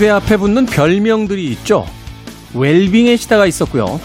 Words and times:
시대 0.00 0.08
앞에 0.08 0.38
붙는 0.38 0.64
별명들이 0.64 1.46
있죠. 1.48 1.86
웰빙의 2.54 3.18
시대가 3.18 3.44
있었고요. 3.44 4.00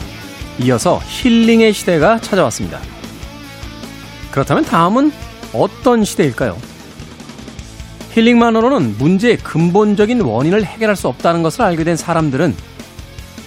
이어서 0.59 0.99
힐링의 1.01 1.71
시대가 1.71 2.19
찾아왔습니다. 2.19 2.81
그렇다면 4.29 4.65
다음은 4.65 5.13
어떤 5.53 6.03
시대일까요? 6.03 6.57
힐링만으로는 8.11 8.97
문제의 8.97 9.37
근본적인 9.37 10.19
원인을 10.19 10.65
해결할 10.65 10.97
수 10.97 11.07
없다는 11.07 11.43
것을 11.43 11.61
알게 11.61 11.85
된 11.85 11.95
사람들은 11.95 12.53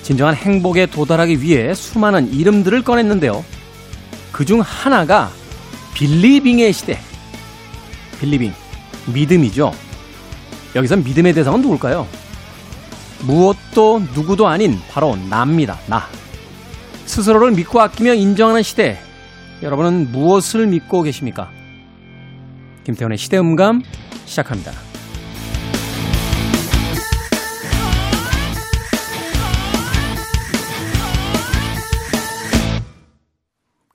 진정한 0.02 0.34
행복에 0.34 0.86
도달하기 0.86 1.42
위해 1.42 1.74
수많은 1.74 2.32
이름들을 2.32 2.82
꺼냈는데요. 2.82 3.44
그 4.32 4.46
중 4.46 4.62
하나가 4.62 5.30
빌리빙의 5.92 6.72
시대. 6.72 6.98
빌리빙. 8.18 8.54
믿음이죠. 9.12 9.70
여기서 10.74 10.96
믿음의 10.96 11.34
대상은 11.34 11.60
누굴까요? 11.60 12.08
무엇도 13.26 14.00
누구도 14.14 14.46
아닌 14.46 14.78
바로 14.90 15.16
나입니다. 15.16 15.76
나. 15.88 16.06
스스로를 17.04 17.52
믿고 17.52 17.80
아끼며 17.80 18.14
인정하는 18.14 18.62
시대. 18.62 18.98
여러분은 19.62 20.12
무엇을 20.12 20.66
믿고 20.66 21.02
계십니까? 21.02 21.50
김태훈의 22.84 23.18
시대음감 23.18 23.82
시작합니다. 24.24 24.72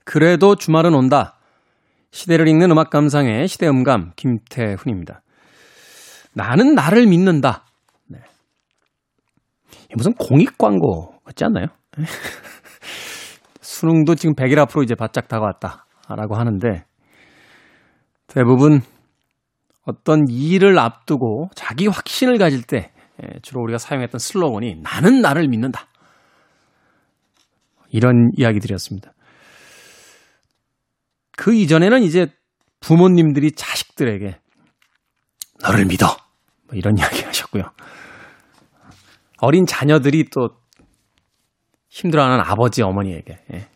그래도 0.04 0.54
주말은 0.54 0.94
온다. 0.94 1.38
시대를 2.12 2.46
읽는 2.46 2.70
음악 2.70 2.90
감상의 2.90 3.48
시대음감 3.48 4.12
김태훈입니다. 4.14 5.22
나는 6.34 6.74
나를 6.74 7.06
믿는다. 7.06 7.64
네. 9.94 9.96
무슨 9.96 10.12
공익 10.14 10.58
광고 10.58 11.18
같지 11.24 11.44
않나요? 11.44 11.66
수능도 13.60 14.16
지금 14.16 14.34
100일 14.34 14.58
앞으로 14.58 14.82
이제 14.82 14.94
바짝 14.94 15.28
다가왔다라고 15.28 16.34
하는데 16.36 16.84
대부분 18.26 18.80
어떤 19.84 20.24
일을 20.28 20.78
앞두고 20.78 21.50
자기 21.54 21.86
확신을 21.86 22.38
가질 22.38 22.62
때 22.62 22.92
예, 23.22 23.38
주로 23.42 23.62
우리가 23.62 23.78
사용했던 23.78 24.18
슬로건이 24.18 24.80
나는 24.82 25.20
나를 25.20 25.46
믿는다. 25.48 25.86
이런 27.90 28.30
이야기들이었습니다. 28.36 29.12
그 31.36 31.54
이전에는 31.54 32.02
이제 32.02 32.26
부모님들이 32.80 33.52
자식들에게 33.52 34.36
너를 35.62 35.84
믿어. 35.84 36.06
뭐 36.66 36.74
이런 36.76 36.94
이야기 36.98 37.22
하셨고요. 37.22 37.62
어린 39.44 39.66
자녀들이 39.66 40.24
또 40.30 40.50
힘들어하는 41.90 42.40
아버지, 42.40 42.82
어머니에게 42.82 43.38
예. 43.52 43.68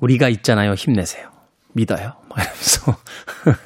우리가 0.00 0.28
있잖아요. 0.28 0.72
힘내세요. 0.72 1.30
믿어요. 1.74 2.12
뭐 2.28 2.36
이러면서 2.36 2.96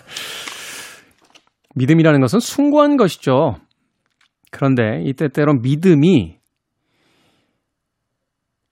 믿음이라는 1.74 2.20
것은 2.20 2.40
숭고한 2.40 2.96
것이죠. 2.96 3.56
그런데 4.50 5.02
이때 5.04 5.28
때로 5.28 5.54
믿음이 5.54 6.36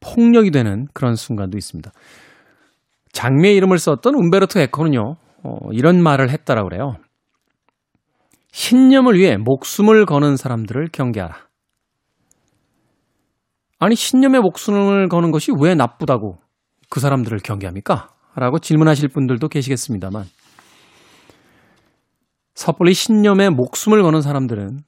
폭력이 0.00 0.50
되는 0.50 0.86
그런 0.92 1.14
순간도 1.16 1.56
있습니다. 1.56 1.90
장미의 3.12 3.56
이름을 3.56 3.78
썼던 3.78 4.14
움베르토 4.14 4.60
에코는요, 4.60 5.16
어, 5.44 5.58
이런 5.72 6.02
말을 6.02 6.30
했다라고 6.30 6.69
그래요. 6.69 6.96
신념을 8.52 9.19
위해 9.19 9.36
목숨을 9.36 10.06
거는 10.06 10.36
사람들을 10.36 10.88
경계하라. 10.92 11.51
아니, 13.84 13.97
신념에 13.97 14.38
목숨을 14.38 15.09
거는 15.09 15.32
것이 15.32 15.50
왜 15.59 15.75
나쁘다고 15.75 16.38
그 16.88 17.00
사람들을 17.00 17.41
경계합니까? 17.41 18.10
라고 18.37 18.60
질문하실 18.60 19.09
분들도 19.09 19.48
계시겠습니다만, 19.48 20.25
섣불리 22.54 22.94
신념에 22.94 23.50
목숨을 23.50 24.04
거는 24.04 24.20
사람들은 24.20 24.82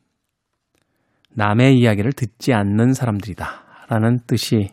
남의 1.30 1.76
이야기를 1.76 2.12
듣지 2.12 2.52
않는 2.52 2.92
사람들이다. 2.92 3.64
라는 3.88 4.20
뜻이 4.28 4.68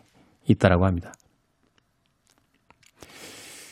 있다라고 0.47 0.85
합니다. 0.85 1.13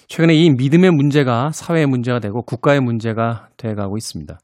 최근에 0.08 0.34
이 0.34 0.50
믿음의 0.50 0.90
문제가 0.90 1.52
사회의 1.52 1.86
문제가 1.86 2.20
되고 2.20 2.42
국가의 2.42 2.80
문제가 2.80 3.50
돼가고 3.58 3.98
있습니다. 3.98 4.40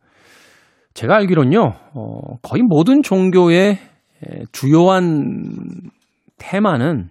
제가 0.93 1.15
알기로는요, 1.15 1.61
어, 1.95 2.37
거의 2.43 2.61
모든 2.61 3.01
종교의 3.01 3.79
주요한 4.51 5.91
테마는 6.37 7.09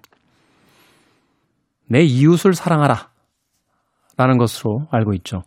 내 1.87 2.03
이웃을 2.03 2.55
사랑하라. 2.55 3.11
라는 4.17 4.39
것으로 4.39 4.87
알고 4.91 5.13
있죠. 5.15 5.43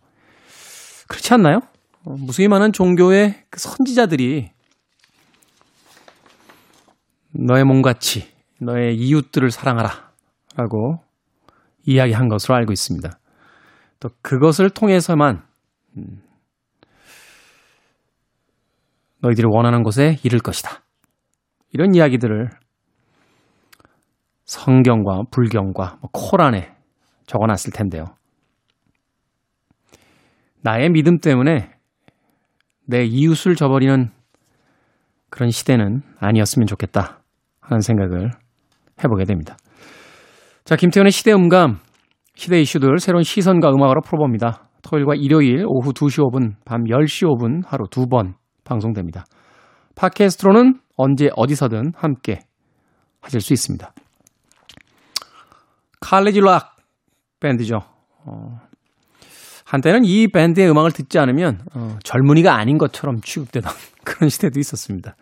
그렇지 1.08 1.32
않나요? 1.34 1.60
어, 2.04 2.14
무수히 2.18 2.48
많은 2.48 2.72
종교의 2.72 3.44
그 3.50 3.60
선지자들이 3.60 4.50
너의 7.32 7.64
몸같이 7.64 8.30
너의 8.60 8.96
이웃들을 8.96 9.50
사랑하라. 9.50 10.12
라고 10.56 11.02
이야기한 11.86 12.28
것으로 12.28 12.54
알고 12.56 12.72
있습니다. 12.72 13.18
또 14.00 14.10
그것을 14.22 14.70
통해서만 14.70 15.42
음, 15.96 16.22
너희들이 19.20 19.46
원하는 19.48 19.82
곳에 19.82 20.18
이를 20.24 20.40
것이다. 20.40 20.82
이런 21.72 21.94
이야기들을 21.94 22.50
성경과 24.48 25.24
불경과 25.30 25.98
뭐 26.00 26.10
코란에 26.10 26.74
적어놨을 27.26 27.70
텐데요. 27.74 28.04
나의 30.62 30.88
믿음 30.88 31.18
때문에 31.18 31.70
내 32.86 33.04
이웃을 33.04 33.54
저버리는 33.54 34.10
그런 35.28 35.50
시대는 35.50 36.00
아니었으면 36.18 36.66
좋겠다 36.66 37.20
하는 37.60 37.80
생각을 37.82 38.30
해보게 39.04 39.24
됩니다. 39.24 39.56
자, 40.64 40.76
김태현의 40.76 41.12
시대 41.12 41.32
음감, 41.32 41.78
시대 42.34 42.58
이슈들 42.60 42.98
새로운 42.98 43.24
시선과 43.24 43.68
음악으로 43.68 44.00
풀어봅니다. 44.00 44.64
토요일과 44.82 45.14
일요일 45.16 45.64
오후 45.66 45.92
2시 45.92 46.22
5분, 46.22 46.54
밤 46.64 46.84
10시 46.84 47.26
5분 47.26 47.62
하루 47.66 47.84
두 47.90 48.06
번 48.06 48.34
방송됩니다. 48.64 49.26
팟캐스트로는 49.94 50.80
언제 50.96 51.28
어디서든 51.36 51.92
함께 51.94 52.40
하실 53.20 53.42
수 53.42 53.52
있습니다. 53.52 53.92
칼리지 56.08 56.40
락 56.40 56.76
밴드죠. 57.38 57.82
어, 58.24 58.62
한때는 59.64 60.06
이 60.06 60.28
밴드의 60.28 60.70
음악을 60.70 60.90
듣지 60.92 61.18
않으면 61.18 61.60
어, 61.74 61.98
젊은이가 62.02 62.54
아닌 62.54 62.78
것처럼 62.78 63.20
취급되던 63.20 63.70
그런 64.04 64.30
시대도 64.30 64.58
있었습니다. 64.58 65.16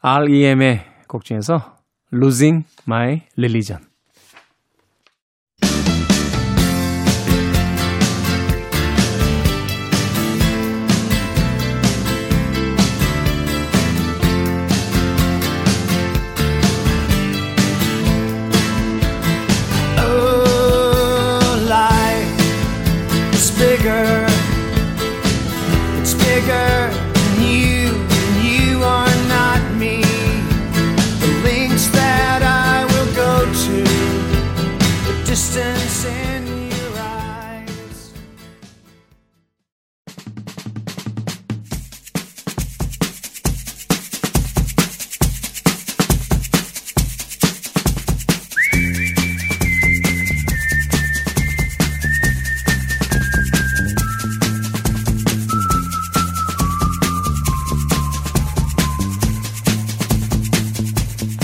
REM의 0.00 0.86
곡 1.08 1.26
중에서 1.26 1.76
Losing 2.10 2.64
My 2.86 3.20
Religion 3.36 3.84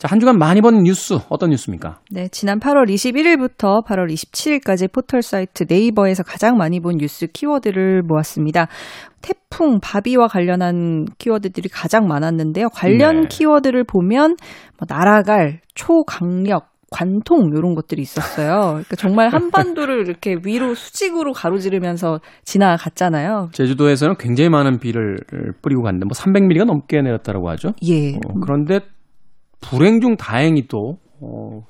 자, 0.00 0.08
한 0.10 0.18
주간 0.18 0.38
많이 0.38 0.62
본 0.62 0.82
뉴스 0.82 1.18
어떤 1.28 1.50
뉴스입니까? 1.50 1.98
네, 2.10 2.26
지난 2.28 2.58
8월 2.58 2.88
21일부터 2.88 3.84
8월 3.84 4.10
27일까지 4.10 4.90
포털 4.90 5.20
사이트 5.20 5.66
네이버에서 5.68 6.22
가장 6.22 6.56
많이 6.56 6.80
본 6.80 6.96
뉴스 6.96 7.26
키워드를 7.26 8.00
모았습니다. 8.00 8.68
태풍, 9.20 9.78
바비와 9.78 10.28
관련한 10.28 11.04
키워드들이 11.18 11.68
가장 11.68 12.06
많았는데요. 12.06 12.70
관련 12.70 13.20
네. 13.20 13.26
키워드를 13.28 13.84
보면 13.84 14.36
뭐 14.78 14.86
날아갈, 14.88 15.60
초강력, 15.74 16.70
관통 16.90 17.50
이런 17.54 17.74
것들이 17.74 18.00
있었어요. 18.00 18.70
그러니까 18.70 18.96
정말 18.96 19.28
한반도를 19.28 20.00
이렇게 20.08 20.34
위로 20.46 20.74
수직으로 20.74 21.32
가로지르면서 21.32 22.20
지나갔잖아요. 22.44 23.50
제주도에서는 23.52 24.14
굉장히 24.18 24.48
많은 24.48 24.78
비를 24.78 25.18
뿌리고 25.60 25.82
갔는데 25.82 26.06
뭐 26.06 26.12
300mm가 26.14 26.64
넘게 26.64 27.02
내렸다고 27.02 27.50
하죠. 27.50 27.74
예. 27.86 28.14
어, 28.14 28.40
그런데 28.42 28.80
불행 29.60 30.00
중 30.00 30.16
다행히 30.16 30.66
또 30.68 30.96
어, 31.20 31.60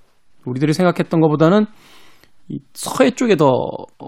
우리들이 0.46 0.72
생각했던 0.72 1.20
것보다는 1.20 1.66
이 2.48 2.58
서해 2.74 3.10
쪽에 3.12 3.36
더 3.36 3.46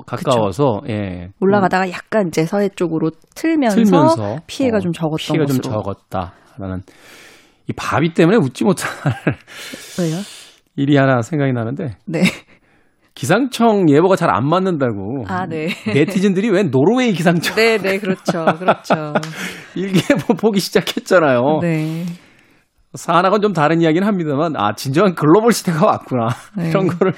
가까워서 0.06 0.80
예. 0.88 1.28
올라가다가 1.40 1.88
약간 1.90 2.28
이제 2.28 2.44
서해 2.44 2.68
쪽으로 2.68 3.10
틀면서, 3.36 3.76
틀면서 3.76 4.36
피해가 4.46 4.78
어, 4.78 4.80
좀 4.80 4.92
적었던 4.92 5.16
피해가 5.34 5.44
것으로. 5.46 5.62
좀 5.62 5.72
적었다라는 5.72 6.82
이 7.68 7.72
바위 7.76 8.12
때문에 8.14 8.38
웃지 8.38 8.64
못할 8.64 8.90
왜요? 10.00 10.16
일이 10.74 10.96
하나 10.96 11.22
생각이 11.22 11.52
나는데 11.52 11.96
네. 12.06 12.22
기상청 13.14 13.90
예보가 13.90 14.16
잘 14.16 14.30
안 14.34 14.48
맞는다고. 14.48 15.24
아, 15.28 15.46
네. 15.46 15.68
네티즌들이 15.86 16.48
왜 16.50 16.62
노르웨이 16.62 17.12
기상청? 17.12 17.54
네, 17.56 17.76
네, 17.76 17.98
그렇죠. 17.98 18.46
그렇죠. 18.58 19.12
일기예보 19.76 20.34
보기 20.34 20.58
시작했잖아요. 20.60 21.58
네. 21.60 22.04
사안하고는 22.94 23.40
좀 23.40 23.52
다른 23.54 23.80
이야기는 23.80 24.06
합니다만 24.06 24.54
아 24.56 24.74
진정한 24.74 25.14
글로벌 25.14 25.52
시대가 25.52 25.86
왔구나 25.86 26.28
네. 26.56 26.68
이런 26.68 26.86
거를 26.88 27.14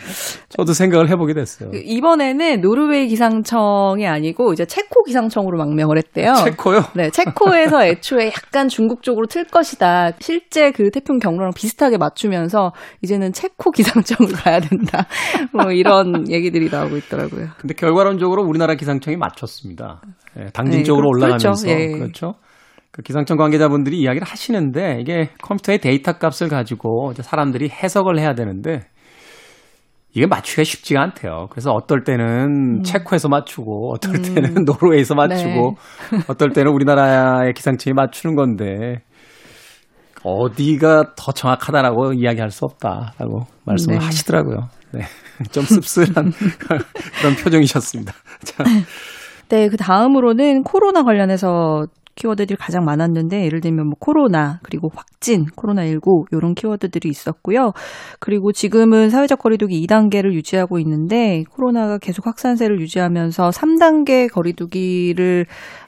저도 0.48 0.72
생각을 0.72 1.10
해보게 1.10 1.34
됐어요. 1.34 1.70
그 1.70 1.80
이번에는 1.82 2.60
노르웨이 2.60 3.08
기상청이 3.08 4.06
아니고 4.06 4.52
이제 4.52 4.64
체코 4.66 5.02
기상청으로 5.02 5.58
망명을 5.58 5.98
했대요. 5.98 6.34
체코요? 6.44 6.82
네, 6.94 7.10
체코에서 7.10 7.84
애초에 7.86 8.28
약간 8.28 8.68
중국 8.68 9.02
쪽으로 9.02 9.26
틀 9.26 9.44
것이다. 9.44 10.12
실제 10.20 10.70
그 10.70 10.90
태풍 10.90 11.18
경로랑 11.18 11.52
비슷하게 11.56 11.98
맞추면서 11.98 12.72
이제는 13.02 13.32
체코 13.32 13.72
기상청을 13.72 14.32
가야 14.44 14.60
된다. 14.60 15.06
뭐 15.52 15.72
이런 15.72 16.30
얘기들이 16.30 16.70
나오고 16.70 16.96
있더라고요. 16.98 17.48
근데 17.58 17.74
결과론적으로 17.74 18.44
우리나라 18.44 18.76
기상청이 18.76 19.16
맞췄습니다. 19.16 20.02
네, 20.36 20.46
당진적으로 20.52 21.10
네, 21.18 21.26
올라가면서 21.26 21.66
그렇죠. 21.66 21.80
예. 21.80 21.98
그렇죠. 21.98 22.34
그 22.94 23.02
기상청 23.02 23.36
관계자분들이 23.36 23.98
이야기를 23.98 24.24
하시는데 24.24 24.98
이게 25.00 25.28
컴퓨터의 25.42 25.78
데이터 25.78 26.12
값을 26.12 26.46
가지고 26.48 27.12
사람들이 27.12 27.68
해석을 27.68 28.20
해야 28.20 28.34
되는데 28.34 28.82
이게 30.12 30.28
맞추기가 30.28 30.62
쉽지가 30.62 31.02
않대요. 31.02 31.48
그래서 31.50 31.72
어떨 31.72 32.04
때는 32.04 32.78
음. 32.78 32.82
체코에서 32.84 33.28
맞추고 33.28 33.94
어떨 33.94 34.14
음. 34.14 34.22
때는 34.22 34.58
음. 34.58 34.62
노르웨이에서 34.64 35.16
맞추고 35.16 35.74
네. 36.12 36.18
어떨 36.28 36.50
때는 36.50 36.70
우리나라의 36.70 37.52
기상청이 37.54 37.94
맞추는 37.94 38.36
건데 38.36 39.02
어디가 40.22 41.14
더 41.16 41.32
정확하다라고 41.32 42.12
이야기할 42.12 42.50
수 42.50 42.64
없다라고 42.64 43.46
말씀을 43.64 43.98
네. 43.98 44.04
하시더라고요. 44.04 44.68
네. 44.92 45.00
좀 45.50 45.64
씁쓸한 45.64 46.30
그런 47.18 47.34
표정이셨습니다. 47.42 48.12
자. 48.44 48.62
네, 49.48 49.68
그 49.68 49.76
다음으로는 49.76 50.62
코로나 50.62 51.02
관련해서 51.02 51.86
키워드들이 52.14 52.56
가장 52.56 52.84
많았는데 52.84 53.44
예를 53.44 53.60
들면 53.60 53.86
뭐 53.86 53.94
코로나 53.98 54.60
그리고 54.62 54.90
확진 54.94 55.46
코로나19 55.56 56.26
이런 56.32 56.54
키워드들이 56.54 57.08
있었고요. 57.08 57.72
그리고 58.20 58.52
지금은 58.52 59.10
사회적 59.10 59.38
거리두기 59.38 59.84
2단계를 59.86 60.32
유지하고 60.34 60.78
있는데 60.78 61.44
코로나가 61.50 61.98
계속 61.98 62.26
확산세를 62.26 62.80
유지하면서 62.80 63.50
3단계 63.50 64.32
거리두기를 64.32 65.46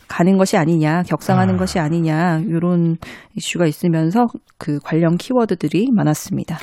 가는 0.08 0.37
것이 0.38 0.56
아니냐, 0.56 1.02
격상하는 1.02 1.55
아. 1.55 1.58
것이 1.58 1.78
아니냐 1.78 2.40
이런 2.46 2.96
이슈가 3.34 3.67
있으면서 3.67 4.26
그 4.56 4.78
관련 4.82 5.17
키워드들이 5.17 5.90
많았습니다. 5.93 6.58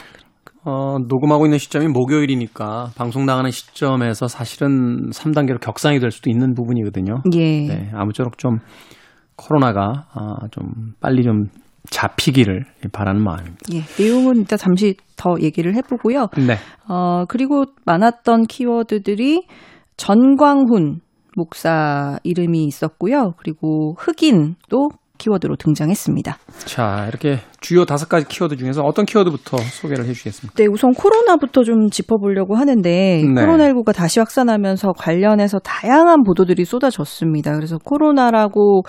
어, 0.65 0.97
녹음하고 1.09 1.45
있는 1.45 1.57
시점이 1.57 1.87
목요일이니까 1.87 2.91
방송 2.95 3.25
나가는 3.25 3.49
시점에서 3.51 4.27
사실은 4.27 5.09
3단계로 5.09 5.59
격상이 5.59 5.99
될 5.99 6.11
수도 6.11 6.29
있는 6.29 6.53
부분이거든요. 6.53 7.21
예. 7.33 7.67
네, 7.67 7.91
아무쪼록 7.93 8.37
좀 8.37 8.59
코로나가 9.35 10.07
아, 10.13 10.47
좀 10.51 10.93
빨리 10.99 11.23
좀 11.23 11.45
잡히기를 11.89 12.65
바라는 12.91 13.23
마음입니다. 13.23 13.59
예, 13.73 13.81
내용은 14.01 14.37
일단 14.37 14.57
잠시 14.57 14.95
더 15.15 15.35
얘기를 15.41 15.75
해보고요. 15.75 16.27
네. 16.47 16.57
어, 16.87 17.25
그리고 17.27 17.65
많았던 17.85 18.43
키워드들이 18.43 19.45
전광훈 19.97 21.01
목사 21.35 22.17
이름이 22.23 22.65
있었고요. 22.65 23.33
그리고 23.37 23.95
흑인도 23.97 24.89
키워드로 25.17 25.55
등장했습니다. 25.55 26.37
자, 26.65 27.05
이렇게 27.07 27.39
주요 27.61 27.85
다섯 27.85 28.09
가지 28.09 28.27
키워드 28.27 28.57
중에서 28.57 28.81
어떤 28.81 29.05
키워드부터 29.05 29.57
소개를 29.57 30.05
해주시겠습니까? 30.05 30.55
네, 30.55 30.67
우선 30.69 30.93
코로나부터 30.93 31.63
좀 31.63 31.89
짚어보려고 31.89 32.55
하는데 32.55 32.89
네. 32.89 33.23
코로나19가 33.23 33.95
다시 33.95 34.19
확산하면서 34.19 34.93
관련해서 34.93 35.59
다양한 35.59 36.23
보도들이 36.23 36.65
쏟아졌습니다. 36.65 37.53
그래서 37.53 37.77
코로나라고 37.77 38.83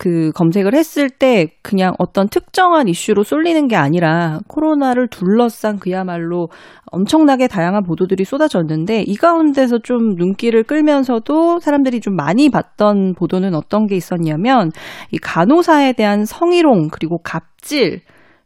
그 0.00 0.32
검색을 0.34 0.74
했을 0.74 1.10
때 1.10 1.48
그냥 1.60 1.92
어떤 1.98 2.26
특정한 2.26 2.88
이슈로 2.88 3.22
쏠리는 3.22 3.68
게 3.68 3.76
아니라 3.76 4.38
코로나를 4.48 5.08
둘러싼 5.08 5.78
그야말로 5.78 6.48
엄청나게 6.90 7.48
다양한 7.48 7.82
보도들이 7.82 8.24
쏟아졌는데 8.24 9.02
이 9.02 9.14
가운데서 9.14 9.80
좀 9.82 10.14
눈길을 10.16 10.62
끌면서도 10.62 11.58
사람들이 11.58 12.00
좀 12.00 12.16
많이 12.16 12.48
봤던 12.48 13.12
보도는 13.14 13.54
어떤 13.54 13.86
게 13.86 13.94
있었냐면 13.94 14.70
이 15.10 15.18
간호사에 15.18 15.92
대한 15.92 16.24
성희롱 16.24 16.88
그리고 16.90 17.18
갑질 17.22 18.00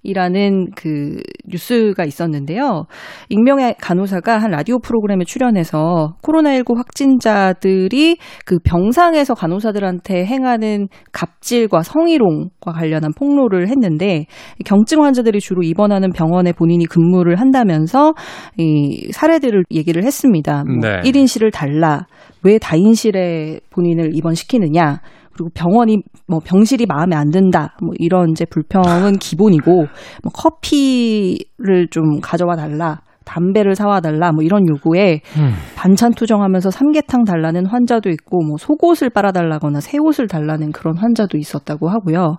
이라는 0.04 0.68
그 0.76 1.16
뉴스가 1.48 2.04
있었는데요. 2.04 2.84
익명의 3.30 3.76
간호사가 3.80 4.38
한 4.38 4.50
라디오 4.50 4.78
프로그램에 4.78 5.24
출연해서 5.24 6.16
코로나19 6.22 6.76
확진자들이 6.76 8.18
그 8.44 8.58
병상에서 8.62 9.34
간호사들한테 9.34 10.26
행하는 10.26 10.88
갑질과 11.12 11.82
성희롱과 11.82 12.72
관련한 12.72 13.12
폭로를 13.16 13.68
했는데 13.68 14.26
경증 14.64 15.02
환자들이 15.02 15.40
주로 15.40 15.62
입원하는 15.62 16.12
병원에 16.12 16.52
본인이 16.52 16.84
근무를 16.84 17.40
한다면서 17.40 18.12
이 18.58 19.10
사례들을 19.10 19.64
얘기를 19.70 20.04
했습니다. 20.04 20.64
뭐 20.64 20.76
네. 20.80 21.00
1인실을 21.00 21.50
달라. 21.52 22.06
왜 22.42 22.58
다인실에 22.58 23.60
본인을 23.70 24.14
입원시키느냐. 24.14 25.00
그리고 25.34 25.50
병원이 25.54 25.98
뭐 26.26 26.40
병실이 26.40 26.86
마음에 26.86 27.16
안 27.16 27.30
든다 27.30 27.76
뭐 27.82 27.90
이런 27.98 28.30
이제 28.30 28.44
불평은 28.44 29.18
기본이고 29.18 29.72
뭐 29.74 30.32
커피를 30.32 31.88
좀 31.90 32.20
가져와 32.20 32.56
달라 32.56 33.00
담배를 33.24 33.74
사와 33.74 34.00
달라 34.00 34.32
뭐 34.32 34.42
이런 34.42 34.68
요구에 34.68 35.20
음. 35.38 35.52
반찬 35.76 36.12
투정하면서 36.12 36.70
삼계탕 36.70 37.24
달라는 37.24 37.66
환자도 37.66 38.10
있고 38.10 38.44
뭐 38.44 38.56
속옷을 38.58 39.10
빨아 39.10 39.32
달라거나 39.32 39.80
새 39.80 39.98
옷을 39.98 40.28
달라는 40.28 40.72
그런 40.72 40.98
환자도 40.98 41.38
있었다고 41.38 41.88
하고요. 41.88 42.36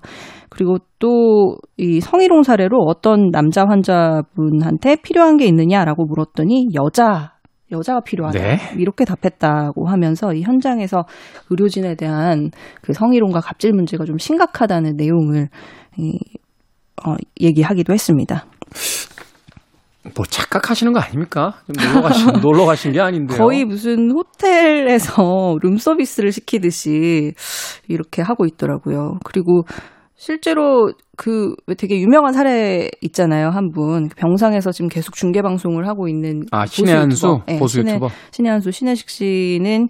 그리고 0.50 0.78
또 1.00 1.56
이 1.78 2.00
성희롱 2.00 2.44
사례로 2.44 2.78
어떤 2.88 3.32
남자 3.32 3.66
환자분한테 3.68 4.96
필요한 5.04 5.36
게 5.38 5.46
있느냐라고 5.46 6.06
물었더니 6.06 6.70
여자 6.74 7.34
여자가 7.76 8.02
필요하다. 8.02 8.40
네? 8.40 8.58
이렇게 8.78 9.06
답했다고 9.06 9.88
하면서 9.88 10.34
이 10.34 10.42
현장에서 10.42 11.06
의료진에 11.50 11.96
대한 11.96 12.52
그 12.82 12.94
성희롱과 12.94 13.42
갑질 13.42 13.74
문제가 13.74 14.06
좀 14.06 14.18
심각하다는 14.18 14.96
내용을 14.98 15.50
이, 15.98 16.20
어, 17.06 17.16
얘기하기도 17.40 17.94
했습니다. 17.94 18.46
뭐 20.16 20.26
착각하시는 20.30 20.94
거 20.94 21.00
아닙니까? 21.00 21.56
좀 21.66 21.94
놀러 21.94 22.02
가신 22.02 22.28
놀러 22.42 22.66
가신 22.66 22.92
게 22.92 23.02
아닌데요. 23.02 23.38
거의 23.38 23.66
무슨 23.66 24.12
호텔에서 24.12 25.56
룸 25.64 25.78
서비스를 25.78 26.32
시키듯이 26.32 27.34
이렇게 27.88 28.22
하고 28.22 28.46
있더라고요. 28.46 29.18
그리고 29.24 29.64
실제로 30.18 30.92
그 31.18 31.54
되게 31.78 32.00
유명한 32.00 32.34
사례 32.34 32.90
있잖아요. 33.02 33.50
한 33.50 33.70
분 33.72 34.08
병상에서 34.16 34.72
지금 34.72 34.88
계속 34.90 35.14
중계 35.16 35.42
방송을 35.42 35.88
하고 35.88 36.08
있는 36.08 36.44
아 36.52 36.66
신의 36.66 36.96
한수 36.96 37.42
네, 37.48 37.60
보수 37.60 37.80
유튜버 37.80 38.08
신의 38.32 38.52
한수 38.52 38.72
신혜식 38.72 39.10
씨는 39.10 39.90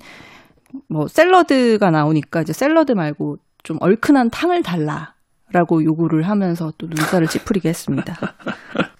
뭐 0.90 1.08
샐러드가 1.08 1.92
나오니까 1.92 2.42
이제 2.42 2.54
샐러드 2.54 2.94
말고 2.94 3.38
좀 3.64 3.78
얼큰한 3.80 4.30
탕을 4.32 4.64
달라라고 4.64 5.84
요구를 5.84 6.24
하면서 6.28 6.72
또 6.78 6.88
눈살을 6.88 7.28
찌푸리게 7.28 7.70
했습니다. 7.70 8.16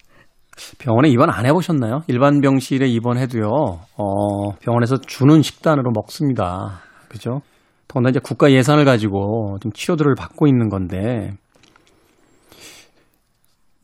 병원에 0.78 1.08
입원 1.10 1.30
안 1.30 1.44
해보셨나요? 1.46 2.00
일반 2.08 2.40
병실에 2.40 2.86
입원해도요, 2.86 3.48
어, 3.50 4.50
병원에서 4.60 4.96
주는 4.98 5.42
식단으로 5.42 5.90
먹습니다. 5.94 6.80
그죠? 7.08 7.40
더군다나 7.88 8.10
이제 8.10 8.20
국가 8.22 8.50
예산을 8.52 8.84
가지고 8.84 9.58
좀 9.60 9.72
치료들을 9.72 10.14
받고 10.14 10.46
있는 10.46 10.68
건데, 10.68 11.34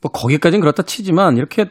뭐 0.00 0.10
거기까지는 0.10 0.60
그렇다 0.60 0.82
치지만 0.82 1.36
이렇게 1.36 1.66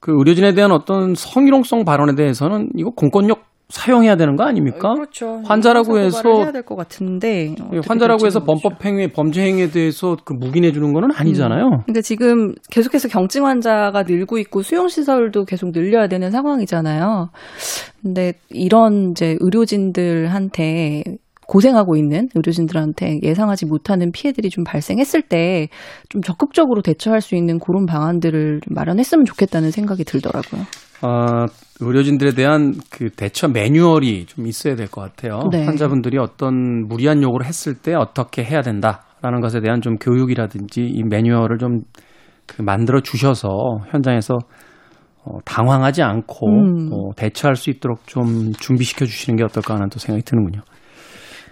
그 0.00 0.12
의료진에 0.16 0.54
대한 0.54 0.72
어떤 0.72 1.14
성희롱성 1.14 1.84
발언에 1.84 2.14
대해서는 2.14 2.70
이거 2.76 2.90
공권력 2.90 3.46
사용해야 3.68 4.16
되는 4.16 4.34
거 4.36 4.44
아닙니까? 4.44 4.94
그렇죠. 4.94 5.42
환자라고 5.44 5.98
해서 5.98 6.22
해야 6.38 6.52
될 6.52 6.62
것 6.62 6.74
같은데 6.74 7.54
예, 7.74 7.80
환자라고 7.86 8.24
해서 8.24 8.42
범법 8.42 8.82
행위, 8.84 9.08
범죄 9.12 9.42
행위에 9.42 9.68
대해서 9.70 10.16
그 10.24 10.32
묵인해 10.32 10.72
주는 10.72 10.92
거는 10.94 11.10
아니잖아요. 11.14 11.64
음. 11.66 11.80
그러니까 11.82 12.00
지금 12.00 12.54
계속해서 12.70 13.08
경증 13.08 13.44
환자가 13.44 14.04
늘고 14.04 14.38
있고 14.38 14.62
수용 14.62 14.88
시설도 14.88 15.44
계속 15.44 15.72
늘려야 15.72 16.08
되는 16.08 16.30
상황이잖아요. 16.30 17.28
근데 18.00 18.32
이런 18.48 19.10
이제 19.10 19.36
의료진들한테 19.40 21.04
고생하고 21.48 21.96
있는 21.96 22.28
의료진들한테 22.36 23.18
예상하지 23.24 23.66
못하는 23.66 24.12
피해들이 24.12 24.50
좀 24.50 24.62
발생했을 24.64 25.22
때 25.22 25.68
좀 26.08 26.22
적극적으로 26.22 26.82
대처할 26.82 27.20
수 27.20 27.34
있는 27.34 27.58
그런 27.58 27.86
방안들을 27.86 28.60
마련했으면 28.68 29.24
좋겠다는 29.24 29.70
생각이 29.72 30.04
들더라고요. 30.04 30.62
어, 31.02 31.46
의료진들에 31.80 32.32
대한 32.34 32.74
그 32.90 33.10
대처 33.10 33.48
매뉴얼이 33.48 34.26
좀 34.26 34.46
있어야 34.46 34.76
될 34.76 34.88
것 34.88 35.00
같아요. 35.00 35.40
네. 35.50 35.64
환자분들이 35.64 36.18
어떤 36.18 36.86
무리한 36.86 37.22
요구를 37.22 37.46
했을 37.46 37.74
때 37.74 37.94
어떻게 37.94 38.44
해야 38.44 38.60
된다라는 38.60 39.40
것에 39.40 39.60
대한 39.60 39.80
좀 39.80 39.96
교육이라든지 39.96 40.82
이 40.82 41.02
매뉴얼을 41.02 41.58
좀 41.58 41.80
그 42.48 42.62
만들어 42.62 43.00
주셔서 43.00 43.48
현장에서 43.90 44.38
어, 45.24 45.38
당황하지 45.44 46.02
않고 46.02 46.46
음. 46.48 46.88
어, 46.92 47.10
대처할 47.14 47.56
수 47.56 47.68
있도록 47.70 48.06
좀 48.06 48.52
준비시켜 48.54 49.04
주시는 49.04 49.36
게 49.36 49.44
어떨까 49.44 49.74
하는 49.74 49.88
또 49.90 49.98
생각이 49.98 50.24
드는군요. 50.24 50.62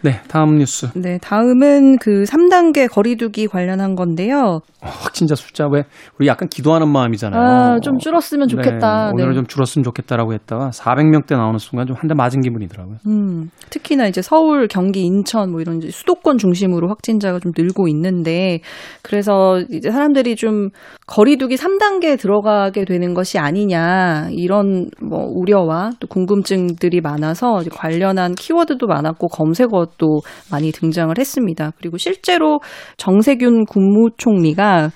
네, 0.02 0.20
다음 0.28 0.56
뉴스. 0.58 0.86
네, 0.94 1.18
다음은 1.18 1.98
그 1.98 2.24
3단계 2.24 2.88
거리두기 2.90 3.48
관련한 3.48 3.94
건데요. 3.96 4.60
어, 4.82 4.86
확진자 4.88 5.34
숫자 5.34 5.66
왜 5.68 5.82
우리 6.18 6.28
약간 6.28 6.48
기도하는 6.48 6.88
마음이잖아요. 6.88 7.40
아, 7.40 7.80
좀 7.80 7.98
줄었으면 7.98 8.46
좋겠다. 8.48 9.06
네, 9.06 9.10
오늘은 9.14 9.30
네. 9.30 9.34
좀 9.36 9.46
줄었으면 9.46 9.82
좋겠다라고 9.84 10.32
했다가 10.34 10.70
400명대 10.70 11.34
나오는 11.36 11.58
순간 11.58 11.86
좀 11.86 11.96
한 11.96 12.06
대 12.08 12.14
맞은 12.14 12.40
기분이더라고요. 12.42 12.98
음, 13.08 13.50
특히나 13.70 14.06
이제 14.06 14.22
서울, 14.22 14.68
경기, 14.68 15.00
인천 15.02 15.50
뭐 15.50 15.60
이런 15.60 15.80
수도권 15.80 16.38
중심으로 16.38 16.88
확진자가 16.88 17.40
좀 17.40 17.50
늘고 17.56 17.88
있는데 17.88 18.60
그래서 19.02 19.60
이제 19.70 19.90
사람들이 19.90 20.36
좀 20.36 20.68
거리두기 21.06 21.56
3단계에 21.56 22.18
들어가게 22.18 22.84
되는 22.84 23.14
것이 23.14 23.38
아니냐 23.38 24.28
이런 24.30 24.88
뭐 25.02 25.24
우려와 25.26 25.90
또 26.00 26.06
궁금증들이 26.06 27.00
많아서 27.00 27.60
관련한 27.72 28.34
키워드도 28.34 28.86
많았고 28.86 29.28
검색어 29.28 29.86
또 29.98 30.20
많이 30.50 30.72
등장을 30.72 31.14
했습니다. 31.18 31.72
그리고 31.78 31.98
실제로 31.98 32.60
정세균 32.96 33.64
국무총리가 33.66 34.90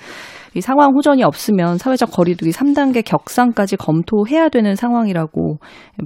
이 0.54 0.60
상황 0.60 0.94
호전이 0.94 1.22
없으면 1.22 1.78
사회적 1.78 2.10
거리두기 2.10 2.50
3단계 2.50 3.04
격상까지 3.04 3.76
검토해야 3.76 4.48
되는 4.48 4.74
상황이라고 4.74 5.58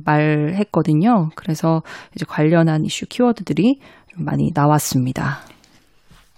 말했거든요. 0.04 1.30
그래서 1.34 1.82
이제 2.14 2.26
관련한 2.28 2.84
이슈 2.84 3.06
키워드들이 3.06 3.78
좀 4.12 4.24
많이 4.24 4.50
나왔습니다. 4.54 5.38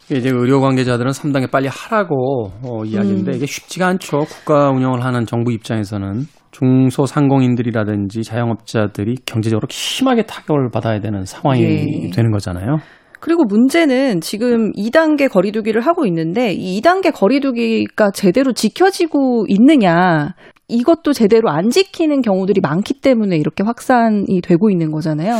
이제 0.04 0.30
의료 0.30 0.60
관계자들은 0.60 1.10
3단계 1.10 1.50
빨리 1.50 1.66
하라고 1.66 2.52
어, 2.62 2.84
이야기인데 2.84 3.32
음. 3.32 3.36
이게 3.36 3.46
쉽지가 3.46 3.88
않죠. 3.88 4.18
국가 4.18 4.70
운영을 4.70 5.04
하는 5.04 5.26
정부 5.26 5.52
입장에서는 5.52 6.26
중소상공인들이라든지 6.56 8.22
자영업자들이 8.22 9.16
경제적으로 9.26 9.66
심하게 9.70 10.22
타격을 10.22 10.70
받아야 10.70 11.00
되는 11.00 11.24
상황이 11.24 11.62
예. 11.62 12.10
되는 12.10 12.30
거잖아요. 12.30 12.78
그리고 13.20 13.44
문제는 13.44 14.20
지금 14.20 14.72
2단계 14.72 15.30
거리두기를 15.30 15.80
하고 15.80 16.06
있는데 16.06 16.52
이 16.52 16.80
2단계 16.80 17.12
거리두기가 17.12 18.10
제대로 18.12 18.52
지켜지고 18.52 19.46
있느냐 19.48 20.34
이것도 20.68 21.12
제대로 21.12 21.48
안 21.48 21.70
지키는 21.70 22.22
경우들이 22.22 22.60
많기 22.60 23.00
때문에 23.00 23.36
이렇게 23.36 23.62
확산이 23.62 24.40
되고 24.42 24.70
있는 24.70 24.90
거잖아요. 24.90 25.34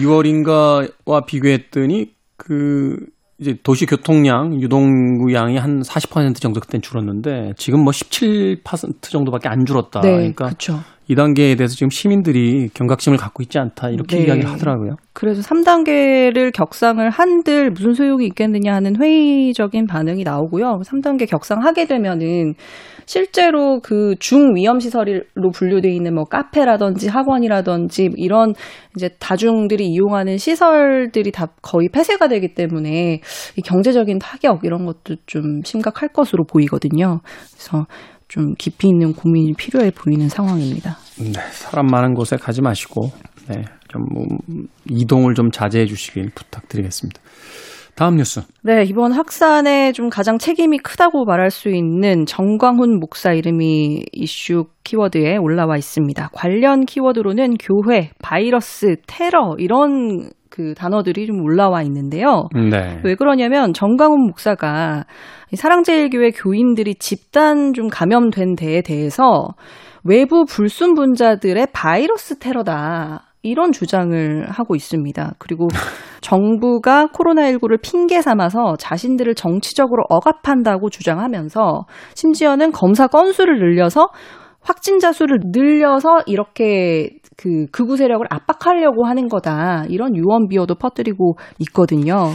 2월인가와 0.00 1.26
비교했더니 1.26 2.12
그 2.36 2.96
이제 3.40 3.56
도시 3.62 3.86
교통량, 3.86 4.60
유동구량이 4.60 5.58
한 5.58 5.80
40% 5.82 6.40
정도 6.40 6.60
그때 6.60 6.80
줄었는데 6.80 7.54
지금 7.56 7.80
뭐 7.84 7.92
17% 7.92 9.02
정도밖에 9.02 9.48
안 9.48 9.64
줄었다. 9.64 10.00
네, 10.00 10.10
그러니까 10.10 10.50
그렇 10.58 10.80
죠. 11.08 11.14
2단계에 11.14 11.56
대해서 11.56 11.74
지금 11.74 11.90
시민들이 11.90 12.68
경각심을 12.74 13.18
갖고 13.18 13.42
있지 13.42 13.58
않다 13.58 13.90
이렇게 13.90 14.18
네. 14.18 14.24
이야기를 14.24 14.50
하더라고요. 14.50 14.96
그래서 15.12 15.42
3단계를 15.42 16.52
격상을 16.52 17.08
한들 17.10 17.70
무슨 17.70 17.94
소용이 17.94 18.26
있겠느냐 18.26 18.74
하는 18.74 18.96
회의적인 19.00 19.86
반응이 19.86 20.24
나오고요. 20.24 20.82
3단계 20.84 21.28
격상하게 21.28 21.86
되면은 21.86 22.54
실제로 23.06 23.80
그 23.80 24.16
중위험 24.20 24.80
시설로 24.80 25.50
분류돼 25.54 25.88
있는 25.90 26.14
뭐 26.14 26.24
카페라든지 26.24 27.08
학원이라든지 27.08 28.10
이런 28.16 28.52
이제 28.96 29.08
다중들이 29.18 29.86
이용하는 29.86 30.36
시설들이 30.36 31.32
다 31.32 31.46
거의 31.62 31.88
폐쇄가 31.88 32.28
되기 32.28 32.52
때문에 32.52 33.20
이 33.56 33.62
경제적인 33.62 34.18
타격 34.18 34.60
이런 34.64 34.84
것도 34.84 35.16
좀 35.24 35.62
심각할 35.64 36.10
것으로 36.10 36.44
보이거든요. 36.44 37.20
그래서 37.50 37.86
좀 38.28 38.54
깊이 38.58 38.88
있는 38.88 39.12
고민이 39.14 39.54
필요해 39.54 39.90
보이는 39.90 40.28
상황입니다. 40.28 40.96
네, 41.18 41.40
사람 41.50 41.86
많은 41.86 42.14
곳에 42.14 42.36
가지 42.36 42.60
마시고 42.60 43.10
네, 43.48 43.64
좀 43.88 44.02
이동을 44.88 45.34
좀 45.34 45.50
자제해 45.50 45.86
주시길 45.86 46.30
부탁드리겠습니다. 46.34 47.20
다음 47.98 48.14
뉴스. 48.14 48.42
네, 48.62 48.84
이번 48.84 49.10
확산에 49.10 49.90
좀 49.90 50.08
가장 50.08 50.38
책임이 50.38 50.78
크다고 50.78 51.24
말할 51.24 51.50
수 51.50 51.68
있는 51.68 52.26
정광훈 52.26 53.00
목사 53.00 53.32
이름이 53.32 54.04
이슈 54.12 54.66
키워드에 54.84 55.36
올라와 55.36 55.76
있습니다. 55.76 56.28
관련 56.32 56.84
키워드로는 56.84 57.56
교회, 57.56 58.10
바이러스, 58.22 58.96
테러 59.08 59.56
이런 59.58 60.30
그 60.58 60.74
단어들이 60.74 61.28
좀 61.28 61.40
올라와 61.40 61.82
있는데요. 61.84 62.48
네. 62.52 63.00
왜 63.04 63.14
그러냐면 63.14 63.72
정광훈 63.72 64.26
목사가 64.26 65.04
사랑제일교회 65.54 66.32
교인들이 66.32 66.96
집단 66.96 67.72
좀 67.74 67.86
감염된 67.86 68.56
데에 68.56 68.82
대해서 68.82 69.50
외부 70.02 70.44
불순분자들의 70.44 71.68
바이러스 71.72 72.40
테러다. 72.40 73.26
이런 73.42 73.70
주장을 73.70 74.50
하고 74.50 74.74
있습니다. 74.74 75.34
그리고 75.38 75.68
정부가 76.22 77.06
코로나19를 77.06 77.80
핑계 77.80 78.20
삼아서 78.20 78.74
자신들을 78.80 79.36
정치적으로 79.36 80.02
억압한다고 80.08 80.90
주장하면서 80.90 81.84
심지어는 82.16 82.72
검사 82.72 83.06
건수를 83.06 83.60
늘려서 83.60 84.08
확진자 84.60 85.12
수를 85.12 85.38
늘려서 85.52 86.22
이렇게 86.26 87.10
그 87.38 87.66
극우 87.70 87.96
세력을 87.96 88.26
압박하려고 88.28 89.06
하는 89.06 89.28
거다. 89.28 89.84
이런 89.88 90.16
유언 90.16 90.48
비어도 90.48 90.74
퍼뜨리고 90.74 91.36
있거든요. 91.60 92.32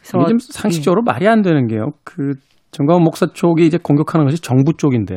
그래서 0.00 0.26
좀 0.26 0.38
상식적으로 0.38 1.02
네. 1.02 1.12
말이 1.12 1.28
안 1.28 1.42
되는 1.42 1.66
게요. 1.66 1.90
그 2.04 2.32
정광훈 2.70 3.04
목사 3.04 3.26
쪽이 3.26 3.66
이제 3.66 3.78
공격하는 3.80 4.26
것이 4.26 4.40
정부 4.40 4.72
쪽인데 4.72 5.14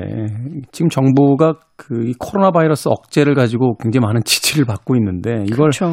지금 0.74 0.90
정부가 0.90 1.54
그 1.78 2.12
코로나 2.20 2.52
바이러스 2.52 2.90
억제를 2.90 3.34
가지고 3.34 3.78
굉장히 3.78 4.06
많은 4.06 4.24
지지를 4.26 4.66
받고 4.66 4.98
있는데 4.98 5.44
이걸 5.46 5.72
그렇죠. 5.72 5.90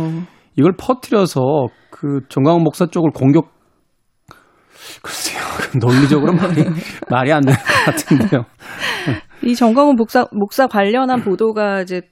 이걸 0.58 0.72
퍼뜨려서 0.76 1.68
그 1.90 2.20
정광훈 2.28 2.64
목사 2.64 2.86
쪽을 2.86 3.10
공격 3.14 3.54
글쎄요 5.02 5.40
논리적으로 5.80 6.32
말이 6.32 6.64
말이 7.08 7.32
안 7.32 7.42
되는 7.42 7.56
것 7.56 7.84
같은데요. 7.86 8.44
이 9.44 9.54
정광훈 9.54 9.94
목사 9.96 10.26
목사 10.32 10.66
관련한 10.66 11.22
보도가 11.22 11.82
이제 11.82 12.02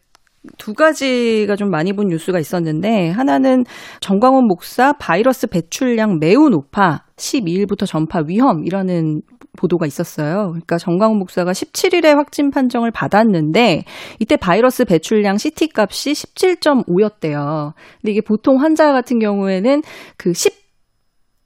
두 0.58 0.74
가지가 0.74 1.54
좀 1.56 1.70
많이 1.70 1.92
본 1.92 2.08
뉴스가 2.08 2.38
있었는데 2.40 3.10
하나는 3.10 3.64
정광훈 4.00 4.46
목사 4.46 4.92
바이러스 4.92 5.46
배출량 5.46 6.18
매우 6.18 6.48
높아 6.48 7.04
12일부터 7.16 7.86
전파 7.86 8.22
위험이라는 8.26 9.22
보도가 9.56 9.86
있었어요. 9.86 10.48
그러니까 10.48 10.78
정광훈 10.78 11.18
목사가 11.18 11.52
17일에 11.52 12.14
확진 12.14 12.50
판정을 12.50 12.90
받았는데 12.90 13.84
이때 14.18 14.36
바이러스 14.36 14.84
배출량 14.84 15.36
CT 15.36 15.70
값이 15.76 16.12
17.5였대요. 16.12 17.74
근데 18.00 18.12
이게 18.12 18.20
보통 18.20 18.60
환자 18.60 18.92
같은 18.92 19.18
경우에는 19.18 19.82
그 20.16 20.32
10, 20.32 20.61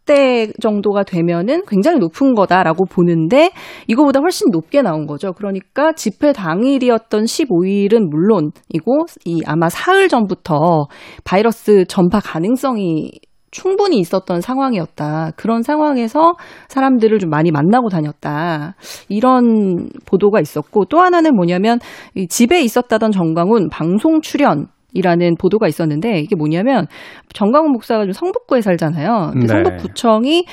대 0.07 0.47
정도가 0.63 1.03
되면은 1.03 1.65
굉장히 1.67 1.99
높은 1.99 2.35
거다라고 2.35 2.87
보는데 2.87 3.51
이거보다 3.89 4.21
훨씬 4.21 4.51
높게 4.51 4.81
나온 4.81 5.07
거죠. 5.07 5.33
그러니까 5.33 5.93
집회 5.93 6.33
당일이었던 6.33 7.25
15일은 7.25 8.09
물론이고 8.09 9.07
이 9.25 9.43
아마 9.47 9.69
사흘 9.69 10.09
전부터 10.09 10.87
바이러스 11.25 11.85
전파 11.89 12.21
가능성이 12.21 13.11
충분히 13.51 13.99
있었던 13.99 14.41
상황이었다. 14.43 15.31
그런 15.37 15.63
상황에서 15.63 16.35
사람들을 16.69 17.19
좀 17.19 17.31
많이 17.31 17.51
만나고 17.51 17.89
다녔다. 17.89 18.75
이런 19.09 19.89
보도가 20.05 20.41
있었고 20.41 20.85
또 20.87 21.01
하나는 21.01 21.35
뭐냐면 21.35 21.79
집에 22.29 22.61
있었다던 22.61 23.13
정광훈 23.13 23.71
방송 23.71 24.21
출연 24.21 24.67
이라는 24.93 25.37
보도가 25.37 25.69
있었는데 25.69 26.21
이게 26.21 26.37
뭐냐면 26.37 26.87
정광훈 27.35 27.73
목사가 27.73 28.05
좀 28.05 28.13
성북구에 28.13 28.63
살잖아요. 28.63 29.33
네. 29.35 29.47
성북구청이 29.47 30.47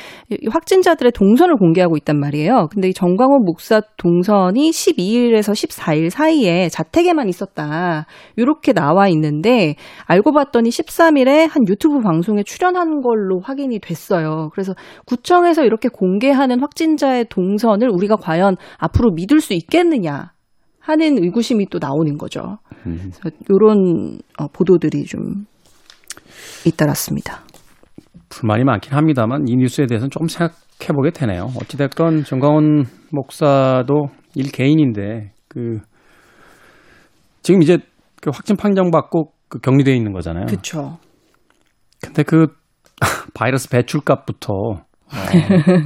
확진자들의 0.51 1.11
동선을 1.13 1.55
공개하고 1.55 1.95
있단 1.97 2.19
말이에요. 2.19 2.67
근데 2.71 2.89
이 2.89 2.93
정광훈 2.93 3.45
목사 3.45 3.81
동선이 3.97 4.69
12일에서 4.71 5.53
14일 5.53 6.09
사이에 6.09 6.67
자택에만 6.69 7.29
있었다. 7.29 8.05
이렇게 8.35 8.73
나와 8.73 9.07
있는데 9.09 9.75
알고 10.05 10.33
봤더니 10.33 10.69
13일에 10.69 11.47
한 11.49 11.63
유튜브 11.69 12.01
방송에 12.01 12.43
출연한 12.43 13.01
걸로 13.01 13.39
확인이 13.39 13.79
됐어요. 13.79 14.49
그래서 14.51 14.73
구청에서 15.05 15.63
이렇게 15.63 15.87
공개하는 15.87 16.59
확진자의 16.59 17.27
동선을 17.29 17.89
우리가 17.89 18.17
과연 18.17 18.57
앞으로 18.77 19.11
믿을 19.11 19.39
수 19.39 19.53
있겠느냐 19.53 20.32
하는 20.83 21.23
의구심이 21.23 21.67
또 21.69 21.79
나오는 21.79 22.17
거죠. 22.17 22.57
음. 22.85 23.11
이런 23.49 24.19
어, 24.37 24.47
보도들이 24.49 25.05
좀 25.05 25.45
잇따랐습니다. 26.65 27.41
불만이 28.27 28.65
많긴 28.65 28.93
합니다만 28.93 29.47
이 29.47 29.55
뉴스에 29.55 29.85
대해서는 29.85 30.09
조금 30.09 30.27
생각해 30.27 30.91
보게 30.93 31.11
되네요. 31.11 31.47
어찌됐건 31.55 32.25
정광훈 32.25 32.83
목사도 33.11 34.07
일 34.35 34.51
개인인데 34.51 35.31
그 35.47 35.79
지금 37.43 37.61
이제 37.61 37.77
그 38.21 38.31
확진 38.33 38.57
판정 38.57 38.91
받고 38.91 39.31
그 39.47 39.59
격리돼 39.59 39.95
있는 39.95 40.11
거잖아요. 40.11 40.47
그렇죠. 40.47 40.97
근데 42.01 42.23
그 42.23 42.47
바이러스 43.33 43.69
배출값부터 43.69 44.53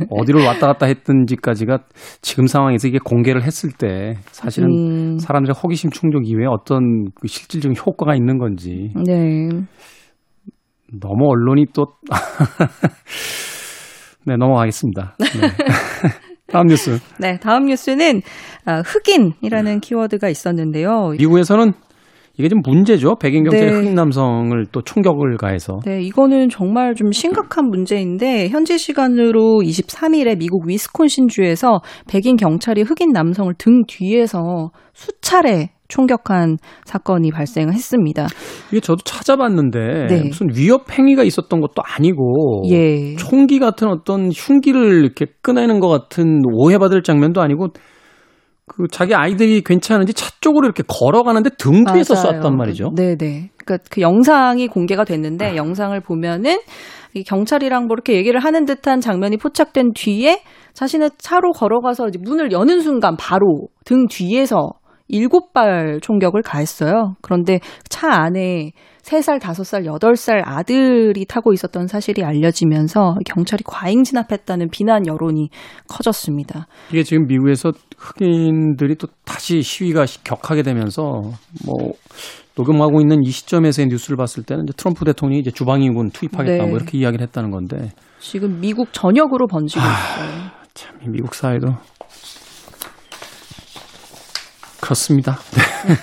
어, 0.09 0.25
디를 0.25 0.45
왔다 0.45 0.67
갔다 0.67 0.85
했던지까지가 0.85 1.79
지금 2.21 2.47
상황에서 2.47 2.87
이게 2.87 2.97
공개를 3.03 3.43
했을 3.43 3.71
때 3.71 4.15
사실은 4.27 4.69
음. 4.69 5.19
사람들의 5.19 5.53
호기심 5.61 5.91
충족 5.91 6.25
이외에 6.27 6.47
어떤 6.47 7.05
그 7.15 7.27
실질적인 7.27 7.75
효과가 7.77 8.15
있는 8.15 8.37
건지. 8.37 8.93
네. 9.05 9.49
너무 10.99 11.29
언론이 11.29 11.65
또. 11.73 11.87
네, 14.25 14.37
넘어가겠습니다. 14.37 15.15
네. 15.19 15.25
다음 16.47 16.67
뉴스. 16.67 16.99
네, 17.19 17.37
다음 17.39 17.65
뉴스는 17.65 18.21
아, 18.65 18.81
흑인이라는 18.81 19.81
키워드가 19.81 20.29
있었는데요. 20.29 21.11
미국에서는 21.17 21.73
이게 22.37 22.49
좀 22.49 22.61
문제죠. 22.63 23.15
백인 23.15 23.43
경찰이 23.43 23.65
네. 23.65 23.77
흑인 23.77 23.95
남성을 23.95 24.65
또 24.71 24.81
총격을 24.81 25.37
가해서. 25.37 25.79
네, 25.85 26.01
이거는 26.01 26.49
정말 26.49 26.93
좀 26.93 27.11
심각한 27.11 27.65
문제인데 27.69 28.49
현지 28.49 28.77
시간으로 28.77 29.61
23일에 29.63 30.37
미국 30.37 30.67
위스콘신 30.67 31.27
주에서 31.29 31.79
백인 32.07 32.35
경찰이 32.35 32.83
흑인 32.83 33.11
남성을 33.11 33.53
등 33.57 33.83
뒤에서 33.87 34.69
수차례 34.93 35.71
총격한 35.87 36.57
사건이 36.85 37.31
발생했습니다. 37.31 38.27
이게 38.71 38.81
저도 38.81 39.03
찾아봤는데 39.03 40.07
네. 40.07 40.23
무슨 40.23 40.47
위협 40.53 40.91
행위가 40.91 41.23
있었던 41.23 41.61
것도 41.61 41.81
아니고 41.83 42.63
예. 42.69 43.15
총기 43.15 43.57
같은 43.57 43.87
어떤 43.87 44.29
흉기를 44.31 45.03
이렇게 45.03 45.27
꺼내는 45.41 45.79
것 45.79 45.87
같은 45.87 46.41
오해받을 46.51 47.03
장면도 47.03 47.41
아니고 47.41 47.69
그 48.67 48.87
자기 48.91 49.15
아이들이 49.15 49.61
괜찮은지 49.61 50.13
차 50.13 50.29
쪽으로 50.41 50.65
이렇게 50.65 50.83
걸어가는데 50.87 51.51
등 51.57 51.85
뒤에서 51.85 52.13
맞아요. 52.13 52.41
쐈단 52.41 52.57
말이죠. 52.57 52.91
네네. 52.95 53.51
그러니까 53.57 53.77
그 53.89 54.01
영상이 54.01 54.67
공개가 54.67 55.03
됐는데 55.03 55.51
아. 55.51 55.55
영상을 55.55 55.99
보면은 56.01 56.59
이 57.13 57.23
경찰이랑 57.23 57.87
뭐 57.87 57.95
이렇게 57.95 58.15
얘기를 58.15 58.39
하는 58.39 58.65
듯한 58.65 58.99
장면이 58.99 59.37
포착된 59.37 59.93
뒤에 59.95 60.41
자신의 60.73 61.11
차로 61.17 61.51
걸어가서 61.53 62.09
이제 62.09 62.19
문을 62.21 62.51
여는 62.51 62.81
순간 62.81 63.15
바로 63.17 63.69
등 63.85 64.07
뒤에서 64.07 64.71
일곱 65.07 65.53
발 65.53 65.99
총격을 66.01 66.41
가했어요. 66.41 67.15
그런데 67.21 67.59
차 67.89 68.09
안에 68.09 68.71
3살, 69.03 69.39
5살, 69.39 69.85
8살 69.85 70.41
아들이 70.43 71.25
타고 71.25 71.53
있었던 71.53 71.87
사실이 71.87 72.25
알려지면서 72.25 73.15
경찰이 73.25 73.63
과잉 73.65 74.03
진압했다는 74.03 74.69
비난 74.69 75.07
여론이 75.07 75.49
커졌습니다. 75.87 76.67
이게 76.91 77.03
지금 77.03 77.25
미국에서 77.25 77.71
흑인들이 77.97 78.95
또 78.95 79.07
다시 79.23 79.61
시위가 79.61 80.05
격하게 80.25 80.63
되면서 80.63 81.21
뭐 81.65 81.93
녹음하고 82.57 82.99
있는 82.99 83.23
이 83.23 83.29
시점에서의 83.29 83.87
뉴스를 83.87 84.17
봤을 84.17 84.43
때는 84.43 84.65
이제 84.65 84.73
트럼프 84.75 85.05
대통령이 85.05 85.39
이제 85.39 85.51
주방위군 85.51 86.09
투입하겠다 86.09 86.63
네. 86.63 86.69
뭐 86.69 86.77
이렇게 86.77 86.97
이야기를 86.97 87.25
했다는 87.27 87.51
건데 87.51 87.91
지금 88.19 88.59
미국 88.59 88.91
전역으로 88.91 89.47
번지고 89.47 89.81
아, 89.81 89.85
있어요. 89.85 90.51
참 90.73 90.97
미국 91.11 91.33
사회도 91.33 91.67
그렇습니다. 94.87 95.37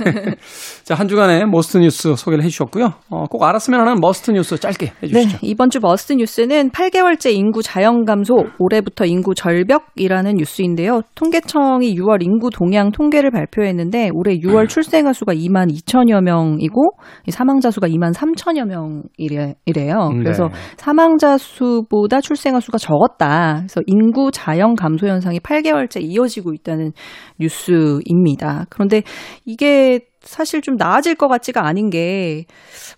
네. 0.84 0.88
자, 0.88 0.94
한 0.94 1.08
주간의 1.08 1.46
must 1.46 1.78
뉴스 1.78 2.14
소개를 2.14 2.44
해주셨고요. 2.44 2.92
어, 3.08 3.24
꼭 3.30 3.42
알았으면 3.42 3.80
하는 3.80 4.00
must 4.00 4.30
뉴스 4.32 4.58
짧게 4.58 4.92
해주시죠. 5.02 5.38
네, 5.38 5.38
이번 5.40 5.70
주 5.70 5.80
must 5.80 6.12
뉴스는 6.12 6.70
8개월째 6.70 7.32
인구 7.32 7.62
자연 7.62 8.04
감소, 8.04 8.34
올해부터 8.58 9.06
인구 9.06 9.34
절벽이라는 9.34 10.34
뉴스인데요. 10.34 11.00
통계청이 11.14 11.96
6월 11.96 12.22
인구 12.22 12.50
동향 12.50 12.92
통계를 12.92 13.30
발표했는데 13.30 14.10
올해 14.12 14.36
6월 14.38 14.68
출생아 14.68 15.14
수가 15.14 15.32
2만 15.34 15.72
2천여 15.72 16.22
명이고 16.22 16.90
사망자 17.30 17.70
수가 17.70 17.88
2만 17.88 18.12
3천여 18.12 18.66
명이래요. 18.66 20.10
그래서 20.18 20.48
네. 20.48 20.54
사망자 20.76 21.38
수보다 21.38 22.20
출생아 22.20 22.60
수가 22.60 22.76
적었다. 22.76 23.60
그래서 23.60 23.80
인구 23.86 24.30
자연 24.30 24.74
감소 24.74 25.06
현상이 25.06 25.40
8개월째 25.40 26.02
이어지고 26.02 26.52
있다는 26.52 26.92
뉴스입니다. 27.38 28.66
그런데 28.68 29.02
이게 29.46 30.00
사실 30.24 30.62
좀 30.62 30.76
나아질 30.76 31.14
것 31.14 31.28
같지가 31.28 31.66
않은 31.66 31.90
게 31.90 32.46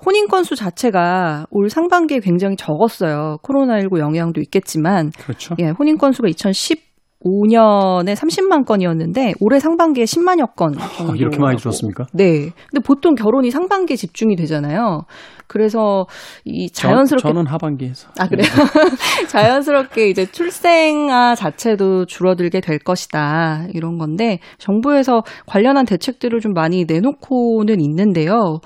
혼인 0.04 0.28
건수 0.28 0.54
자체가 0.54 1.46
올 1.50 1.70
상반기에 1.70 2.20
굉장히 2.20 2.56
적었어요. 2.56 3.38
코로나19 3.42 3.98
영향도 3.98 4.40
있겠지만 4.40 5.10
그렇죠. 5.18 5.54
예, 5.58 5.68
혼인 5.70 5.98
건수가 5.98 6.28
2010 6.28 6.85
5년에 7.26 8.14
30만 8.14 8.64
건이었는데 8.64 9.34
올해 9.40 9.58
상반기에 9.58 10.04
10만여 10.04 10.54
건 10.54 10.72
정도. 10.72 11.12
아, 11.12 11.16
이렇게 11.16 11.38
많이 11.38 11.56
줄었습니까? 11.56 12.06
네. 12.12 12.50
근데 12.70 12.82
보통 12.84 13.14
결혼이 13.14 13.50
상반기에 13.50 13.96
집중이 13.96 14.36
되잖아요. 14.36 15.02
그래서 15.48 16.06
이 16.44 16.70
자연스럽게 16.70 17.28
저, 17.28 17.32
는 17.32 17.46
하반기에서. 17.46 18.08
아 18.18 18.28
그래요? 18.28 18.46
자연스럽게 19.28 20.08
이제 20.08 20.26
출생아 20.26 21.34
자체도 21.34 22.06
줄어들게 22.06 22.60
될 22.60 22.78
것이다 22.78 23.66
이런 23.72 23.98
건데 23.98 24.40
정부에서 24.58 25.22
관련한 25.46 25.84
대책들을 25.84 26.40
좀 26.40 26.52
많이 26.52 26.84
내놓고는 26.86 27.80
있는데요. 27.80 28.58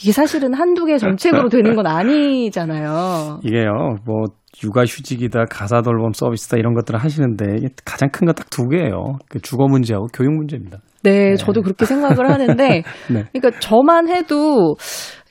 이게 0.00 0.12
사실은 0.12 0.54
한두 0.54 0.84
개 0.86 0.96
정책으로 0.96 1.48
되는 1.50 1.74
건 1.74 1.86
아니잖아요. 1.86 3.40
이게요, 3.42 3.96
뭐 4.06 4.24
육아휴직이다, 4.62 5.44
가사돌봄 5.50 6.12
서비스다 6.12 6.56
이런 6.56 6.74
것들을 6.74 6.98
하시는데 6.98 7.68
가장 7.84 8.10
큰거딱두 8.10 8.68
개예요. 8.68 9.18
그 9.28 9.40
주거 9.40 9.66
문제하고 9.66 10.06
교육 10.12 10.32
문제입니다. 10.34 10.78
네, 11.02 11.30
네. 11.30 11.36
저도 11.36 11.62
그렇게 11.62 11.84
생각을 11.86 12.30
하는데, 12.30 12.82
네. 13.10 13.24
그러니까 13.32 13.60
저만 13.60 14.08
해도, 14.08 14.74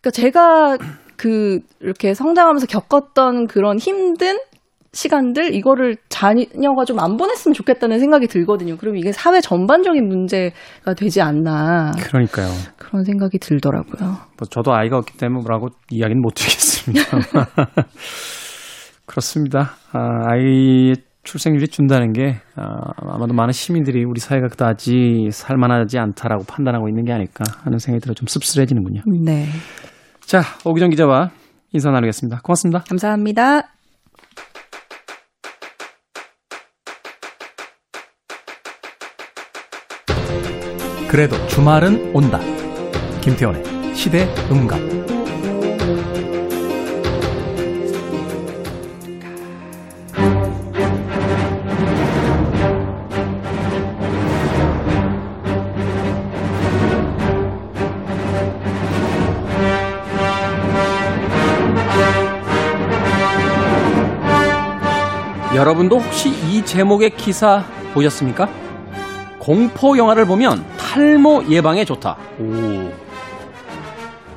그러니까 0.01 0.11
제가 0.11 0.77
그 1.17 1.59
이렇게 1.81 2.13
성장하면서 2.13 2.67
겪었던 2.67 3.47
그런 3.47 3.77
힘든 3.79 4.37
시간들 4.93 5.53
이거를 5.53 5.97
자녀가 6.09 6.85
좀 6.85 6.97
안 6.99 7.17
보냈으면 7.17 7.53
좋겠다는 7.53 7.99
생각이 7.99 8.27
들거든요. 8.27 8.77
그럼 8.77 8.95
이게 8.95 9.11
사회 9.11 9.41
전반적인 9.41 10.07
문제가 10.07 10.93
되지 10.95 11.21
않나. 11.21 11.91
그러니까요. 11.99 12.47
그런 12.77 13.03
생각이 13.03 13.37
들더라고요. 13.37 14.09
뭐 14.09 14.47
저도 14.49 14.73
아이가 14.73 14.97
없기 14.97 15.17
때문에 15.17 15.41
뭐라고 15.41 15.67
이야기는 15.91 16.21
못 16.21 16.33
드리겠습니다. 16.33 17.03
그렇습니다. 19.07 19.71
아, 19.93 20.29
아이 20.29 20.93
출생률이 21.23 21.69
준다는 21.69 22.13
게 22.13 22.37
아, 22.55 22.91
아마도 22.97 23.33
많은 23.33 23.51
시민들이 23.51 24.03
우리 24.03 24.19
사회가 24.19 24.49
그다지 24.49 25.29
살만하지 25.31 25.97
않다라고 25.97 26.43
판단하고 26.43 26.87
있는 26.87 27.05
게 27.05 27.13
아닐까 27.13 27.43
하는 27.63 27.79
생각이 27.79 28.01
들어 28.01 28.13
좀 28.13 28.27
씁쓸해지는군요. 28.27 29.01
네. 29.23 29.47
자, 30.21 30.41
오기정 30.65 30.91
기자와 30.91 31.31
인사 31.73 31.89
나누겠습니다. 31.89 32.41
고맙습니다. 32.43 32.83
감사합니다. 32.87 33.73
그래도 41.09 41.35
주말은 41.47 42.13
온다. 42.13 42.39
김태원의 43.21 43.95
시대 43.95 44.27
음감. 44.51 45.16
여러분도 65.57 65.97
혹시 65.97 66.29
이 66.29 66.63
제목의 66.63 67.09
기사 67.17 67.63
보셨습니까? 67.95 68.47
공포 69.39 69.97
영화를 69.97 70.27
보면 70.27 70.63
탈모 70.77 71.45
예방에 71.49 71.83
좋다. 71.83 72.15
오. 72.39 72.91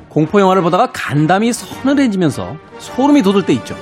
공포 0.09 0.41
영화를 0.41 0.63
보다가 0.63 0.89
간담이 0.91 1.53
서늘해지면서 1.53 2.55
소름이 2.79 3.21
돋을 3.21 3.45
때 3.45 3.53
있죠. 3.53 3.75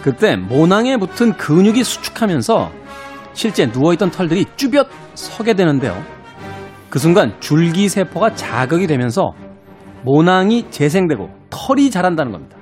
그때 0.00 0.36
모낭에 0.36 0.96
붙은 0.96 1.34
근육이 1.34 1.84
수축하면서 1.84 2.70
실제 3.34 3.66
누워있던 3.66 4.10
털들이 4.10 4.46
쭈뼛 4.56 4.88
서게 5.14 5.52
되는데요. 5.52 6.02
그 6.88 6.98
순간 6.98 7.38
줄기세포가 7.40 8.34
자극이 8.34 8.86
되면서 8.86 9.32
모낭이 10.04 10.70
재생되고 10.70 11.28
털이 11.50 11.90
자란다는 11.90 12.32
겁니다. 12.32 12.56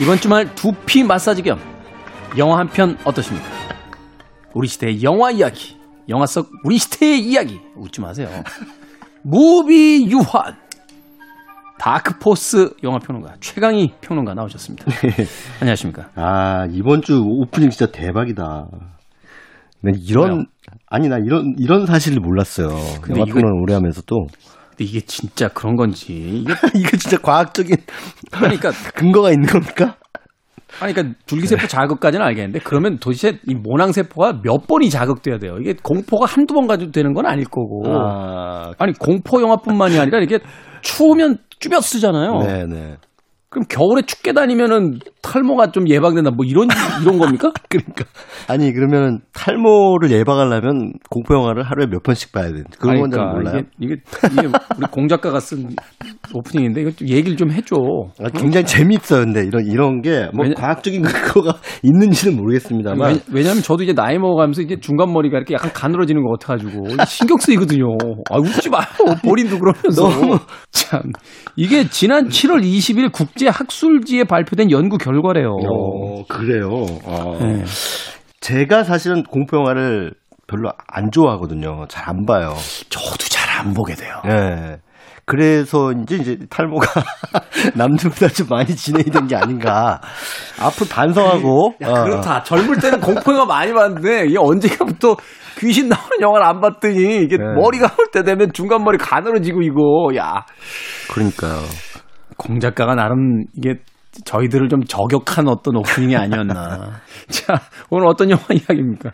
이번 0.00 0.18
주말 0.18 0.54
두피 0.54 1.02
마사지 1.02 1.42
겸 1.42 1.71
영화 2.38 2.58
한 2.58 2.68
편 2.68 2.96
어떠십니까? 3.04 3.46
우리 4.54 4.68
시대의 4.68 5.02
영화 5.02 5.30
이야기, 5.30 5.76
영화 6.08 6.26
속 6.26 6.48
우리 6.64 6.78
시대의 6.78 7.20
이야기 7.20 7.60
웃지 7.76 8.00
마세요. 8.00 8.28
무비 9.22 10.06
유한 10.10 10.56
다크포스 11.78 12.74
영화평론가 12.82 13.36
최강희 13.40 13.94
평론가 14.00 14.34
나오셨습니다. 14.34 14.84
네. 14.84 15.24
안녕하십니까? 15.60 16.10
아 16.14 16.66
이번 16.70 17.02
주 17.02 17.20
오프닝 17.22 17.70
진짜 17.70 17.90
대박이다. 17.90 18.66
네, 19.82 19.92
이런 20.06 20.30
왜요? 20.30 20.44
아니 20.86 21.08
나 21.08 21.16
이런 21.18 21.54
이런 21.58 21.86
사실을 21.86 22.20
몰랐어요. 22.20 22.68
영화평론 23.10 23.62
오래 23.62 23.74
하면서 23.74 24.00
또. 24.06 24.26
근데 24.70 24.84
이게 24.84 25.00
진짜 25.00 25.48
그런 25.48 25.76
건지 25.76 26.12
이게 26.14 26.54
이게 26.74 26.96
진짜 26.96 27.18
과학적인 27.18 27.76
그러니까 28.30 28.70
근거가 28.94 29.30
있는 29.32 29.46
겁니까? 29.48 29.96
아니, 30.80 30.92
그러니까 30.92 31.18
줄기세포 31.26 31.66
자극까지는 31.66 32.24
알겠는데 32.24 32.60
그러면 32.64 32.98
도대체 32.98 33.38
이 33.46 33.54
모낭세포가 33.54 34.40
몇 34.42 34.66
번이 34.66 34.90
자극돼야 34.90 35.38
돼요? 35.38 35.56
이게 35.60 35.74
공포가 35.82 36.26
한두 36.26 36.54
번 36.54 36.66
가지고 36.66 36.90
되는 36.90 37.12
건 37.12 37.26
아닐 37.26 37.44
거고. 37.44 37.82
아... 37.86 38.72
아니, 38.78 38.92
공포 38.92 39.40
영화뿐만이 39.40 39.98
아니라 39.98 40.18
이렇게 40.18 40.38
추우면 40.82 41.38
쭈뼛 41.58 41.82
쓰잖아요. 41.82 42.38
네네. 42.38 42.96
그럼 43.52 43.66
겨울에 43.68 44.00
춥게 44.02 44.32
다니면은 44.32 44.98
탈모가 45.20 45.72
좀 45.72 45.86
예방된다 45.88 46.30
뭐 46.30 46.44
이런 46.46 46.68
이런 47.02 47.18
겁니까? 47.18 47.52
그러니까 47.68 48.04
아니 48.48 48.72
그러면 48.72 49.20
탈모를 49.34 50.10
예방하려면 50.10 50.92
공포 51.10 51.34
영화를 51.34 51.62
하루에 51.62 51.86
몇 51.86 52.02
번씩 52.02 52.32
봐야 52.32 52.46
돼. 52.46 52.62
그런 52.80 53.10
그러니까, 53.10 53.16
건 53.18 53.32
몰라요. 53.34 53.62
이게, 53.78 53.94
이게, 53.94 54.02
이게 54.32 54.46
우리 54.78 54.86
공 54.90 55.06
작가가 55.06 55.38
쓴 55.38 55.68
오프닝인데 56.34 56.80
이거 56.80 56.90
좀 56.92 57.08
얘기를 57.08 57.36
좀 57.36 57.50
해줘. 57.52 57.76
아, 58.24 58.28
굉장히 58.30 58.64
재밌어요. 58.66 59.24
근데 59.24 59.44
이런 59.46 59.66
이런 59.66 60.00
게 60.02 60.28
뭐 60.34 60.46
과학적인 60.56 61.02
거가 61.34 61.56
있는지는 61.82 62.36
모르겠습니다만 62.36 63.20
왜냐, 63.32 63.50
하면 63.50 63.62
저도 63.62 63.82
이제 63.82 63.92
나이 63.92 64.18
먹어가면서 64.18 64.62
이게 64.62 64.80
중간 64.80 65.12
머리가 65.12 65.36
이렇게 65.36 65.54
약간 65.54 65.70
가늘어지는 65.72 66.22
것 66.24 66.38
같아가지고 66.38 67.04
신경 67.06 67.36
쓰이거든요. 67.36 67.84
아 68.30 68.38
웃지 68.38 68.70
마요. 68.70 68.84
본인도 69.22 69.58
그러면서 69.58 70.08
너무 70.08 70.38
참 70.70 71.02
이게 71.56 71.86
지난 71.88 72.28
7월 72.28 72.62
20일 72.62 73.12
국제 73.12 73.41
학술지에 73.50 74.24
발표된 74.24 74.70
연구 74.70 74.98
결과래요. 74.98 75.48
어, 75.50 76.24
그래요. 76.28 76.84
아. 77.06 77.36
네. 77.40 77.64
제가 78.40 78.82
사실은 78.84 79.22
공포 79.22 79.56
영화를 79.58 80.12
별로 80.46 80.70
안 80.88 81.10
좋아하거든요. 81.10 81.86
잘 81.88 82.08
안 82.08 82.24
봐요. 82.26 82.54
저도 82.90 83.16
잘 83.28 83.60
안 83.60 83.72
보게 83.74 83.94
돼요. 83.94 84.20
네. 84.24 84.76
그래서 85.24 85.92
이제 85.92 86.16
이제 86.16 86.36
탈모가 86.50 86.86
남들보다 87.76 88.26
좀 88.28 88.48
많이 88.50 88.74
진행이 88.74 89.04
된 89.10 89.28
게 89.28 89.36
아닌가. 89.36 90.00
앞으로 90.60 90.86
반성하고. 90.90 91.74
야, 91.82 91.88
어. 91.88 92.04
그렇다. 92.04 92.42
젊을 92.42 92.78
때는 92.80 93.00
공포 93.00 93.32
영화 93.32 93.44
많이 93.46 93.72
봤는데 93.72 94.26
이게 94.26 94.36
언제부터 94.36 95.16
귀신 95.60 95.88
나오는 95.88 96.10
영화를 96.20 96.44
안 96.44 96.60
봤더니 96.60 97.22
이게 97.22 97.36
네. 97.36 97.44
머리가 97.56 97.86
올 97.98 98.10
때 98.12 98.24
되면 98.24 98.50
중간 98.52 98.82
머리 98.82 98.98
가늘어지고 98.98 99.62
이거. 99.62 100.08
야. 100.16 100.44
그러니까요. 101.12 101.60
공 102.36 102.60
작가가 102.60 102.94
나름 102.94 103.44
이게 103.56 103.76
저희들을 104.24 104.68
좀 104.68 104.84
저격한 104.84 105.48
어떤 105.48 105.76
오프닝이 105.76 106.16
아니었나. 106.16 107.00
자, 107.28 107.54
오늘 107.90 108.06
어떤 108.06 108.30
영화 108.30 108.42
이야기입니까? 108.50 109.10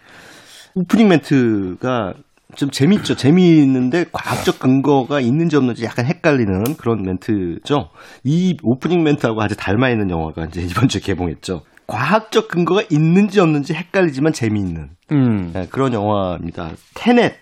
오프닝 0.74 1.08
멘트가 1.08 2.14
좀 2.56 2.70
재밌죠. 2.70 3.14
재미있는데 3.14 4.06
과학적 4.10 4.58
근거가 4.58 5.20
있는지 5.20 5.56
없는지 5.56 5.84
약간 5.84 6.06
헷갈리는 6.06 6.76
그런 6.76 7.02
멘트죠. 7.02 7.90
이 8.24 8.56
오프닝 8.62 9.02
멘트하고 9.02 9.40
아주 9.42 9.56
닮아 9.56 9.90
있는 9.90 10.10
영화가 10.10 10.46
이제 10.46 10.62
이번 10.62 10.88
주에 10.88 11.00
개봉했죠. 11.00 11.62
과학적 11.86 12.48
근거가 12.48 12.82
있는지 12.90 13.40
없는지 13.40 13.74
헷갈리지만 13.74 14.32
재미있는 14.32 14.90
음. 15.12 15.52
네, 15.52 15.66
그런 15.70 15.92
영화입니다. 15.92 16.70
테넷. 16.94 17.34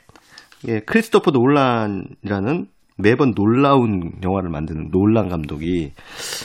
예, 0.69 0.81
크리스토퍼 0.81 1.33
놀란이라는 1.33 2.67
매번 2.99 3.35
놀라운 3.35 4.13
영화를 4.25 4.49
만드는 4.51 4.91
놀란 4.91 5.29
감독이 5.29 5.93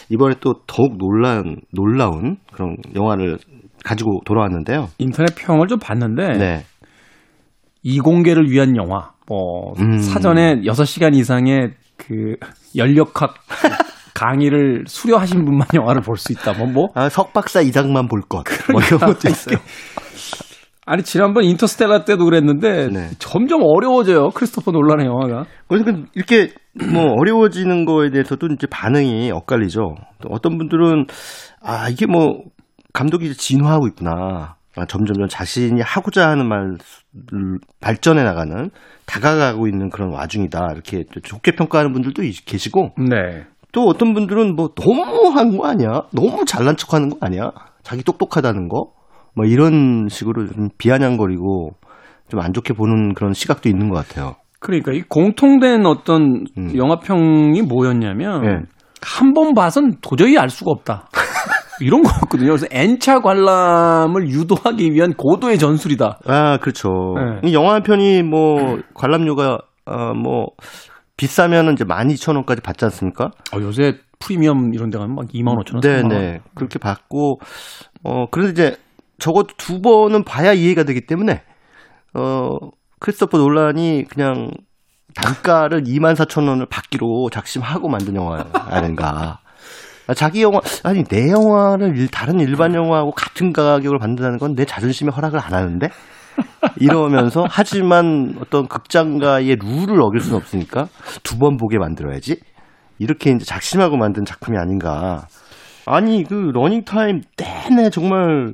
이번에 0.09 0.35
또 0.41 0.55
더욱 0.67 0.97
놀란 0.97 1.57
놀라운 1.73 2.37
그런 2.53 2.75
영화를 2.95 3.37
가지고 3.83 4.21
돌아왔는데요. 4.25 4.89
인터넷 4.97 5.33
평을 5.35 5.67
좀 5.67 5.79
봤는데 5.79 6.37
네. 6.37 6.63
이공계를 7.83 8.49
위한 8.49 8.75
영화. 8.75 9.11
뭐 9.27 9.73
음. 9.79 9.99
사전에 9.99 10.61
6시간 10.61 11.15
이상의 11.15 11.71
그 11.97 12.35
연력학 12.75 13.33
강의를 14.13 14.83
수료하신 14.87 15.45
분만 15.45 15.67
영화를 15.73 16.01
볼 16.01 16.17
수 16.17 16.31
있다. 16.33 16.53
뭐 16.53 16.67
뭐. 16.67 16.87
아, 16.95 17.09
석박사 17.09 17.61
이상만 17.61 18.07
볼 18.07 18.21
것. 18.21 18.43
그러니까, 18.43 18.73
뭐 18.73 18.81
이런 18.81 18.99
것도 18.99 19.29
있어요. 19.29 19.57
아니 20.85 21.03
지난번 21.03 21.43
인터스텔라 21.43 22.05
때도 22.05 22.25
그랬는데 22.25 22.89
네. 22.89 23.09
점점 23.19 23.61
어려워져요 23.63 24.29
크리스토퍼 24.29 24.71
놀란의 24.71 25.05
영화가. 25.05 25.45
그래서 25.67 25.91
이렇게 26.15 26.51
뭐 26.91 27.13
어려워지는 27.19 27.85
거에 27.85 28.09
대해서도 28.09 28.47
이제 28.55 28.67
반응이 28.69 29.31
엇갈리죠. 29.31 29.95
어떤 30.29 30.57
분들은 30.57 31.05
아 31.61 31.87
이게 31.89 32.05
뭐 32.07 32.41
감독이 32.93 33.31
진화하고 33.33 33.87
있구나. 33.87 34.55
아, 34.77 34.85
점점점 34.85 35.27
자신이 35.27 35.81
하고자 35.81 36.29
하는 36.29 36.47
말 36.47 36.77
발전해 37.81 38.23
나가는 38.23 38.69
다가가고 39.05 39.67
있는 39.67 39.89
그런 39.89 40.13
와중이다 40.13 40.69
이렇게 40.73 41.03
좋게 41.23 41.51
평가하는 41.57 41.91
분들도 41.91 42.23
계시고 42.45 42.91
네. 43.09 43.43
또 43.73 43.83
어떤 43.83 44.13
분들은 44.13 44.55
뭐 44.55 44.69
너무 44.75 45.27
한 45.37 45.57
거 45.57 45.67
아니야 45.67 46.03
너무 46.13 46.45
잘난 46.45 46.77
척하는 46.77 47.09
거 47.09 47.17
아니야 47.19 47.51
자기 47.83 48.01
똑똑하다는 48.03 48.69
거 48.69 48.93
뭐 49.35 49.45
이런 49.45 50.07
식으로 50.09 50.47
좀 50.47 50.69
비아냥거리고 50.77 51.71
좀 52.31 52.39
안 52.39 52.53
좋게 52.53 52.73
보는 52.73 53.13
그런 53.13 53.33
시각도 53.33 53.69
있는 53.69 53.89
것 53.89 54.07
같아요. 54.07 54.35
그러니까 54.59 54.93
이 54.93 55.01
공통된 55.01 55.85
어떤 55.85 56.45
음. 56.57 56.75
영화평이 56.75 57.61
뭐였냐면 57.63 58.41
네. 58.41 58.59
한번 59.01 59.53
봐선 59.53 59.97
도저히 60.01 60.37
알 60.37 60.49
수가 60.49 60.71
없다. 60.71 61.09
이런 61.81 62.03
거였거든요. 62.03 62.47
그래서 62.49 62.67
N차 62.69 63.21
관람을 63.21 64.29
유도하기 64.29 64.91
위한 64.93 65.13
고도의 65.13 65.57
전술이다. 65.57 66.19
아, 66.25 66.57
그렇죠. 66.57 66.89
네. 67.43 67.53
영화 67.53 67.73
한 67.73 67.81
편이 67.81 68.21
뭐 68.23 68.77
관람료가 68.93 69.57
어, 69.87 70.13
뭐 70.13 70.47
비싸면은 71.17 71.73
이제 71.73 71.83
12,000원까지 71.83 72.63
받지 72.63 72.85
않습니까? 72.85 73.31
어, 73.53 73.59
요새 73.59 73.95
프리미엄 74.19 74.73
이런 74.75 74.91
데 74.91 74.99
가면 74.99 75.15
막 75.15 75.27
2만 75.27 75.57
5천 75.65 75.73
원. 75.73 75.81
네, 75.81 76.03
네. 76.03 76.39
그렇게 76.53 76.77
받고 76.77 77.39
어, 78.03 78.25
그래서 78.29 78.51
이제 78.51 78.75
적어도 79.21 79.53
두 79.57 79.81
번은 79.81 80.23
봐야 80.25 80.51
이해가 80.51 80.83
되기 80.83 81.05
때문에 81.05 81.43
어, 82.13 82.57
크리스토퍼 82.99 83.37
논란이 83.37 84.05
그냥 84.09 84.51
단가를 85.15 85.83
2만 85.83 86.15
4천 86.15 86.47
원을 86.47 86.65
받기로 86.65 87.29
작심하고 87.31 87.87
만든 87.89 88.15
영화 88.15 88.43
아닌가. 88.53 89.39
아, 90.07 90.13
자기 90.13 90.41
영화 90.41 90.59
아니 90.83 91.03
내 91.05 91.29
영화를 91.29 92.07
다른 92.09 92.39
일반 92.39 92.73
영화하고 92.73 93.11
같은 93.11 93.53
가격을 93.53 93.99
받는다는 93.99 94.37
건 94.39 94.55
내 94.55 94.65
자존심에 94.65 95.11
허락을 95.11 95.39
안 95.39 95.53
하는데? 95.53 95.89
이러면서 96.79 97.45
하지만 97.49 98.35
어떤 98.41 98.67
극장가의 98.67 99.57
룰을 99.57 100.01
어길 100.01 100.21
수는 100.21 100.37
없으니까 100.37 100.87
두 101.23 101.37
번 101.37 101.57
보게 101.57 101.77
만들어야지. 101.77 102.39
이렇게 102.99 103.31
이제 103.31 103.45
작심하고 103.45 103.97
만든 103.97 104.25
작품이 104.25 104.57
아닌가 104.57 105.27
아니 105.85 106.23
그 106.23 106.51
러닝 106.53 106.83
타임 106.83 107.21
내내 107.37 107.89
정말 107.89 108.53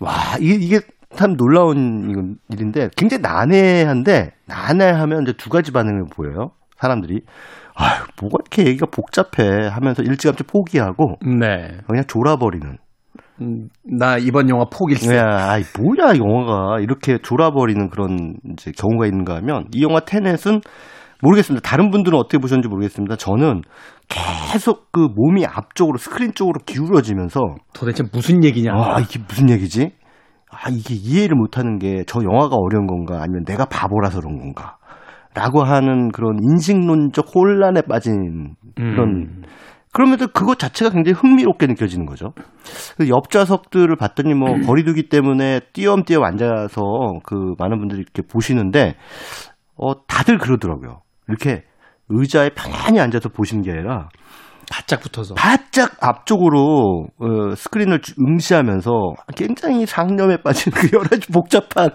와 0.00 0.12
이게 0.40 0.54
이게 0.54 0.80
참 1.14 1.36
놀라운 1.36 2.36
일인데 2.50 2.88
굉장히 2.96 3.22
난해한데 3.22 4.32
난해하면 4.46 5.22
이제 5.22 5.32
두 5.36 5.50
가지 5.50 5.72
반응을 5.72 6.06
보여요 6.14 6.52
사람들이 6.78 7.22
아유, 7.74 8.04
뭐가 8.20 8.38
이렇게 8.42 8.66
얘기가 8.66 8.86
복잡해 8.86 9.68
하면서 9.68 10.02
일찌감치 10.02 10.44
포기하고 10.44 11.16
네. 11.22 11.78
그냥 11.86 12.04
졸아버리는. 12.06 12.76
음, 13.40 13.68
나 13.82 14.18
이번 14.18 14.48
영화 14.50 14.66
포기했어. 14.66 15.14
야, 15.16 15.52
아이 15.52 15.62
뭐야 15.78 16.16
영화가 16.18 16.80
이렇게 16.80 17.18
졸아버리는 17.22 17.88
그런 17.88 18.36
이제 18.52 18.72
경우가 18.76 19.06
있는가 19.06 19.36
하면 19.36 19.66
이 19.72 19.82
영화 19.82 20.00
테넷은 20.00 20.60
모르겠습니다. 21.22 21.66
다른 21.66 21.90
분들은 21.90 22.18
어떻게 22.18 22.38
보셨는지 22.38 22.68
모르겠습니다. 22.68 23.16
저는 23.16 23.62
계속 24.08 24.90
그 24.92 25.08
몸이 25.14 25.46
앞쪽으로 25.46 25.96
스크린 25.96 26.32
쪽으로 26.34 26.60
기울어지면서 26.66 27.40
도대체 27.72 28.02
무슨 28.12 28.44
얘기냐? 28.44 28.72
아 28.74 29.00
이게 29.00 29.18
무슨 29.26 29.48
얘기지? 29.48 29.92
아 30.50 30.68
이게 30.68 30.94
이해를 30.94 31.34
못하는 31.36 31.78
게 31.78 32.04
저 32.06 32.20
영화가 32.22 32.56
어려운 32.56 32.86
건가 32.86 33.22
아니면 33.22 33.44
내가 33.46 33.64
바보라서 33.64 34.20
그런 34.20 34.38
건가? 34.38 34.76
라고 35.34 35.62
하는 35.62 36.10
그런 36.10 36.36
인식론적 36.42 37.26
혼란에 37.34 37.80
빠진 37.88 38.54
그런 38.76 39.08
음. 39.08 39.42
그러면서 39.92 40.26
그것 40.26 40.58
자체가 40.58 40.90
굉장히 40.90 41.14
흥미롭게 41.14 41.66
느껴지는 41.66 42.04
거죠. 42.06 42.32
옆 43.08 43.30
좌석들을 43.30 43.94
봤더니 43.96 44.34
뭐 44.34 44.52
음. 44.52 44.62
거리두기 44.66 45.08
때문에 45.08 45.60
띄엄띄엄 45.72 46.24
앉아서 46.24 46.82
그 47.24 47.54
많은 47.58 47.78
분들이 47.78 48.00
이렇게 48.00 48.22
보시는데 48.22 48.96
어 49.76 50.04
다들 50.06 50.38
그러더라고요. 50.38 51.00
이렇게 51.28 51.64
의자에 52.08 52.50
편안히 52.50 53.00
앉아서 53.00 53.28
보시는 53.28 53.62
게 53.62 53.72
아니라 53.72 54.08
바짝 54.70 55.00
붙어서 55.00 55.34
바짝 55.34 55.96
앞쪽으로 56.00 57.06
어, 57.18 57.54
스크린을 57.54 58.00
응시하면서 58.18 58.90
굉장히 59.36 59.86
상념에 59.86 60.38
빠진 60.38 60.72
그 60.72 60.88
여러 60.94 61.08
가지 61.08 61.30
복잡한 61.30 61.90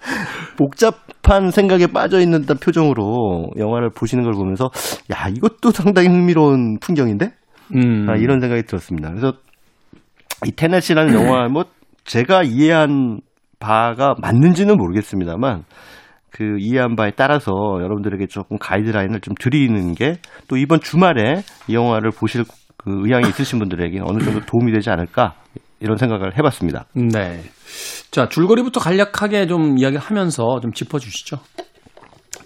복잡한 0.56 1.50
생각에 1.50 1.86
빠져 1.88 2.20
있는 2.20 2.40
듯한 2.42 2.58
표정으로 2.58 3.50
영화를 3.58 3.90
보시는 3.90 4.24
걸 4.24 4.32
보면서 4.32 4.70
야 5.12 5.28
이것도 5.28 5.72
상당히 5.72 6.08
흥미로운 6.08 6.78
풍경인데 6.80 7.32
음. 7.74 8.08
아, 8.08 8.16
이런 8.16 8.40
생각이 8.40 8.62
들었습니다. 8.62 9.10
그래서 9.10 9.32
이 10.46 10.52
테넷이라는 10.52 11.14
영화 11.14 11.48
뭐 11.48 11.64
제가 12.04 12.42
이해한 12.44 13.20
바가 13.58 14.14
맞는지는 14.20 14.76
모르겠습니다만 14.76 15.64
그 16.36 16.56
이해한 16.58 16.96
바에 16.96 17.12
따라서 17.16 17.52
여러분들에게 17.80 18.26
조금 18.26 18.58
가이드라인을 18.58 19.22
좀 19.22 19.32
드리는 19.40 19.94
게 19.94 20.16
또 20.48 20.56
이번 20.56 20.80
주말에 20.80 21.42
이 21.68 21.74
영화를 21.74 22.10
보실 22.10 22.44
그 22.76 23.04
의향이 23.04 23.28
있으신 23.28 23.58
분들에게 23.58 24.00
어느 24.04 24.22
정도 24.22 24.40
도움이 24.40 24.72
되지 24.72 24.90
않을까 24.90 25.34
이런 25.80 25.96
생각을 25.96 26.36
해봤습니다. 26.38 26.86
네. 26.94 27.42
자 28.10 28.28
줄거리부터 28.28 28.80
간략하게 28.80 29.46
좀 29.46 29.78
이야기하면서 29.78 30.60
좀 30.60 30.72
짚어주시죠. 30.72 31.38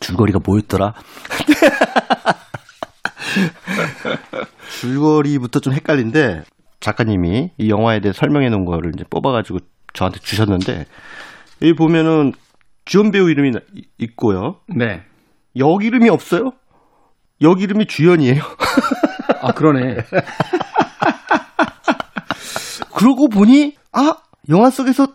줄거리가 0.01 0.41
뭐였더라? 0.45 0.95
줄거리부터 4.81 5.61
좀 5.61 5.75
헷갈린데 5.75 6.43
작가님이 6.81 7.51
이 7.59 7.69
영화에 7.69 8.01
대해 8.01 8.13
설명해 8.13 8.49
놓은 8.49 8.65
거를 8.65 8.93
이제 8.95 9.05
뽑아가지고 9.11 9.59
저한테 9.93 10.19
주셨는데 10.21 10.87
여기 11.63 11.75
보면은 11.75 12.33
주연 12.91 13.13
배우 13.13 13.31
이름이 13.31 13.53
있고요. 13.99 14.57
네. 14.67 15.03
역 15.57 15.85
이름이 15.85 16.09
없어요? 16.09 16.51
역 17.41 17.63
이름이 17.63 17.87
주연이에요. 17.87 18.43
아, 19.41 19.53
그러네. 19.53 19.99
그러고 22.93 23.29
보니, 23.29 23.77
아, 23.93 24.15
영화 24.49 24.71
속에서 24.71 25.07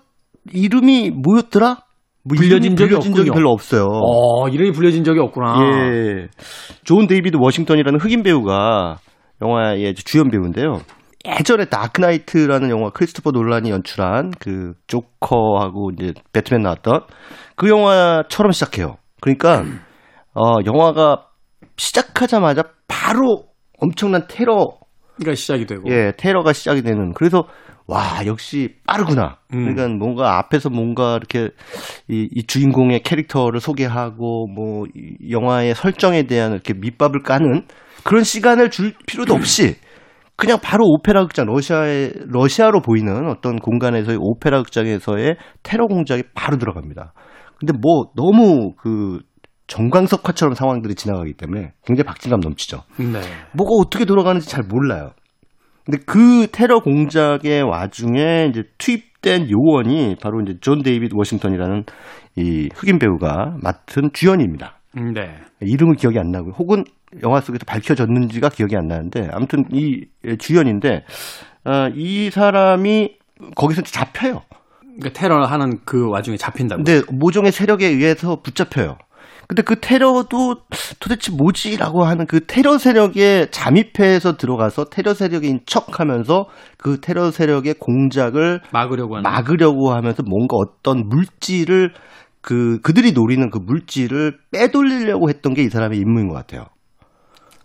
이름이 0.53 1.11
뭐였더라? 1.21 1.79
뭐 2.23 2.38
불려진 2.38 2.77
적이, 2.77 2.91
불려진 2.91 3.13
적이 3.13 3.31
별로 3.31 3.51
없어요. 3.51 3.88
어, 3.88 4.47
이름이 4.47 4.71
불려진 4.71 5.03
적이 5.03 5.19
없구나. 5.19 5.57
예. 5.59 6.29
존 6.85 7.07
데이비드 7.07 7.35
워싱턴이라는 7.38 7.99
흑인 7.99 8.23
배우가 8.23 8.99
영화의 9.41 9.95
주연 9.95 10.29
배우인데요. 10.29 10.79
예전에 11.25 11.65
다크나이트라는 11.65 12.69
영화 12.69 12.89
크리스토퍼 12.89 13.31
놀란이 13.31 13.69
연출한 13.69 14.31
그 14.39 14.73
조커하고 14.88 15.91
이제 15.91 16.13
배트맨 16.33 16.61
나왔던 16.61 17.01
그 17.55 17.69
영화처럼 17.69 18.51
시작해요. 18.51 18.97
그러니까 19.21 19.63
어 20.33 20.57
영화가 20.65 21.27
시작하자마자 21.77 22.63
바로 22.88 23.45
엄청난 23.79 24.27
테러가 24.27 25.35
시작이 25.35 25.65
되고 25.65 25.83
예 25.89 26.11
테러가 26.17 26.53
시작이 26.53 26.81
되는 26.81 27.13
그래서 27.13 27.47
와 27.88 28.25
역시 28.25 28.75
빠르구나. 28.88 29.38
음. 29.53 29.73
그러니까 29.73 29.88
뭔가 29.88 30.38
앞에서 30.39 30.69
뭔가 30.69 31.17
이렇게 31.17 31.49
이, 32.07 32.27
이 32.31 32.43
주인공의 32.43 33.01
캐릭터를 33.03 33.59
소개하고 33.59 34.47
뭐이 34.47 35.29
영화의 35.29 35.75
설정에 35.75 36.23
대한 36.23 36.51
이렇게 36.53 36.73
밑밥을 36.73 37.21
까는 37.21 37.67
그런 38.03 38.23
시간을 38.23 38.69
줄 38.69 38.93
필요도 39.07 39.33
없이 39.33 39.75
그냥 40.37 40.59
바로 40.61 40.85
오페라 40.85 41.23
극장 41.23 41.45
러시아의 41.45 42.13
러시아로 42.27 42.81
보이는 42.81 43.29
어떤 43.29 43.57
공간에서의 43.57 44.17
오페라 44.19 44.61
극장에서의 44.63 45.37
테러 45.63 45.87
공작이 45.87 46.23
바로 46.33 46.57
들어갑니다. 46.57 47.13
근데 47.57 47.73
뭐 47.81 48.11
너무 48.15 48.73
그 48.77 49.19
전광석화처럼 49.67 50.53
상황들이 50.53 50.95
지나가기 50.95 51.33
때문에 51.33 51.71
굉장히 51.85 52.05
박진감 52.05 52.41
넘치죠. 52.41 52.81
네. 52.97 53.21
뭐가 53.53 53.71
어떻게 53.81 54.05
돌아가는지 54.05 54.49
잘 54.49 54.63
몰라요. 54.67 55.11
근데 55.85 55.99
그 56.05 56.47
테러 56.51 56.79
공작의 56.79 57.63
와중에 57.63 58.47
이제 58.49 58.63
투입된 58.77 59.47
요원이 59.49 60.17
바로 60.21 60.41
이제 60.41 60.57
존 60.59 60.81
데이비드 60.81 61.13
워싱턴이라는 61.15 61.83
이 62.37 62.69
흑인 62.75 62.99
배우가 62.99 63.57
맡은 63.61 64.09
주연입니다. 64.11 64.79
네. 64.95 65.36
이름은 65.60 65.95
기억이 65.95 66.17
안 66.17 66.31
나고요. 66.31 66.53
혹은 66.58 66.84
영화 67.23 67.41
속에서 67.41 67.65
밝혀졌는지가 67.65 68.49
기억이 68.49 68.75
안 68.75 68.88
나는데 68.88 69.29
아무튼 69.31 69.65
이 69.71 70.05
주연인데 70.38 71.03
어, 71.65 71.89
이 71.93 72.29
사람이 72.29 73.17
거기서 73.55 73.81
잡혀요. 73.81 74.41
그러니까 74.97 75.19
테러를 75.19 75.51
하는 75.51 75.79
그 75.84 76.10
와중에 76.10 76.38
잡힌다고. 76.38 76.84
네, 76.84 77.01
모종의 77.12 77.51
세력에 77.51 77.88
의해서 77.88 78.41
붙잡혀요. 78.41 78.97
근데 79.47 79.62
그 79.62 79.79
테러도 79.79 80.55
도대체 80.99 81.31
뭐지라고 81.31 82.03
하는 82.03 82.25
그 82.25 82.45
테러 82.47 82.77
세력에 82.77 83.47
잠입해서 83.51 84.38
들어가서 84.38 84.86
테러 84.86 85.13
세력인 85.13 85.62
척 85.65 85.99
하면서 85.99 86.47
그 86.77 86.99
테러 86.99 87.29
세력의 87.29 87.75
공작을 87.75 88.62
막으려고 88.71 89.17
하는 89.17 89.29
막으려고 89.29 89.91
하면서 89.91 90.23
뭔가 90.23 90.55
어떤 90.58 91.08
물질을 91.08 91.93
그 92.45 92.79
그들이 92.84 93.12
노리는 93.13 93.49
그 93.49 93.58
물질을 93.58 94.38
빼돌리려고 94.51 95.29
했던 95.29 95.55
게 95.55 95.63
이 95.63 95.69
사람의 95.69 95.97
임무인 95.97 96.27
것 96.27 96.36
같아요. 96.36 96.67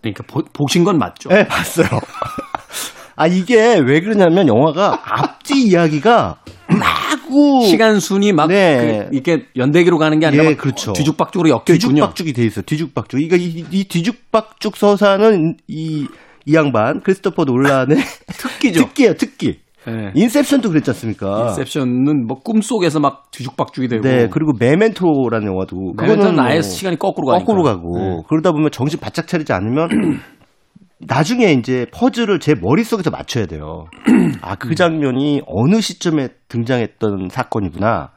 그러니까 0.01 0.25
보, 0.27 0.43
보신 0.55 0.85
건 0.85 0.97
맞죠? 0.97 1.29
네, 1.29 1.47
봤어요. 1.47 1.87
아 3.15 3.27
이게 3.27 3.79
왜 3.79 4.01
그러냐면 4.01 4.49
영화가 4.49 5.03
앞뒤 5.05 5.65
이야기가 5.67 6.41
마구 6.69 7.67
시간 7.67 8.01
순이 8.01 8.33
막 8.33 8.47
네. 8.49 9.09
그, 9.11 9.15
이렇게 9.15 9.45
연대기로 9.55 9.99
가는 9.99 10.19
게 10.19 10.25
아니라 10.25 10.45
네, 10.45 10.57
그렇죠. 10.57 10.95
뒤죽박죽으로 10.95 11.51
엮여 11.51 11.75
있군요. 11.75 11.77
뒤죽박죽이 11.97 12.33
돼 12.33 12.45
있어. 12.47 12.63
뒤죽박죽. 12.63 13.21
이거 13.21 13.37
이, 13.37 13.67
이 13.71 13.85
뒤죽박죽 13.85 14.79
서사는 14.79 15.59
이, 15.69 16.07
이 16.47 16.55
양반 16.55 17.03
크리스토퍼 17.03 17.45
놀란의 17.45 17.99
특기죠. 18.39 18.81
특기예요, 18.87 19.15
특기. 19.15 19.61
네. 19.87 20.13
인셉션도 20.15 20.69
그랬지 20.69 20.91
않습니까? 20.91 21.49
인셉션은 21.49 22.27
뭐 22.27 22.41
꿈속에서 22.41 23.01
막 23.01 23.31
뒤죽박죽이 23.31 23.89
되고. 23.89 24.03
네, 24.03 24.29
그리고 24.31 24.53
메멘토라는 24.59 25.47
영화도 25.47 25.93
그거는 25.97 26.39
아예 26.39 26.55
뭐 26.55 26.63
시간이 26.63 26.99
거꾸로 26.99 27.29
가니까. 27.29 27.45
거꾸로 27.45 27.63
가고. 27.63 27.99
네. 27.99 28.23
그러다 28.29 28.53
보면 28.53 28.71
정신 28.71 29.01
바짝 29.01 29.27
차리지 29.27 29.53
않으면 29.53 29.89
나중에 31.01 31.53
이제 31.53 31.87
퍼즐을 31.93 32.41
제 32.41 32.55
머릿속에서 32.55 33.11
맞춰야 33.11 33.47
돼요. 33.47 33.87
아, 34.43 34.57
그 34.57 34.75
장면이 34.75 35.43
어느 35.47 35.81
시점에 35.81 36.29
등장했던 36.49 37.29
사건이구나. 37.31 38.11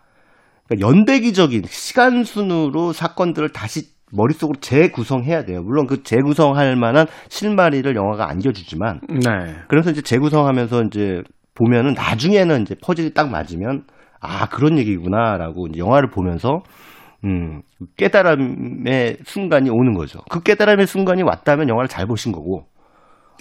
그러니까 0.68 0.88
연대기적인 0.88 1.64
시간 1.68 2.24
순으로 2.24 2.92
사건들을 2.92 3.50
다시 3.50 3.94
머릿속으로 4.12 4.60
재구성해야 4.60 5.46
돼요. 5.46 5.62
물론 5.64 5.88
그 5.88 6.04
재구성할 6.04 6.76
만한 6.76 7.08
실마리를 7.30 7.96
영화가 7.96 8.30
안겨주지만. 8.30 9.00
네. 9.10 9.56
그래서 9.68 9.90
이제 9.90 10.02
재구성하면서 10.02 10.84
이제 10.84 11.22
보면은 11.56 11.94
나중에는 11.94 12.62
이제 12.64 12.76
퍼즐이 12.82 13.14
딱 13.14 13.30
맞으면 13.30 13.84
아 14.20 14.48
그런 14.48 14.78
얘기구나라고 14.78 15.68
이제 15.68 15.80
영화를 15.80 16.10
보면서 16.10 16.64
음 17.26 17.62
깨달음의 17.98 19.18
순간이 19.26 19.70
오는 19.70 19.94
거죠. 19.94 20.20
그 20.30 20.42
깨달음의 20.42 20.88
순간이 20.88 21.24
왔다면 21.24 21.70
영화를 21.70 21.88
잘 21.88 22.06
보신 22.06 22.32
거고. 22.32 22.66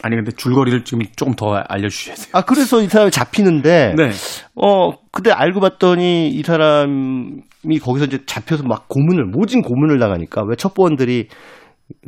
아니 0.03 0.16
근데 0.16 0.33
줄거리를 0.33 0.85
지금 0.85 1.05
조금 1.16 1.35
더 1.35 1.55
알려주셔야 1.68 2.16
돼요. 2.16 2.27
아 2.33 2.42
그래서 2.42 2.81
이 2.81 2.87
사람이 2.87 3.11
잡히는데, 3.11 3.94
네. 3.96 4.11
어 4.57 4.92
근데 5.12 5.31
알고 5.31 5.61
봤더니 5.61 6.29
이 6.31 6.42
사람이 6.42 7.79
거기서 7.83 8.07
이제 8.07 8.18
잡혀서 8.25 8.64
막 8.64 8.88
고문을 8.88 9.27
모진 9.27 9.61
고문을 9.62 9.98
당하니까 9.98 10.42
왜 10.48 10.57
첩보원들이 10.57 11.29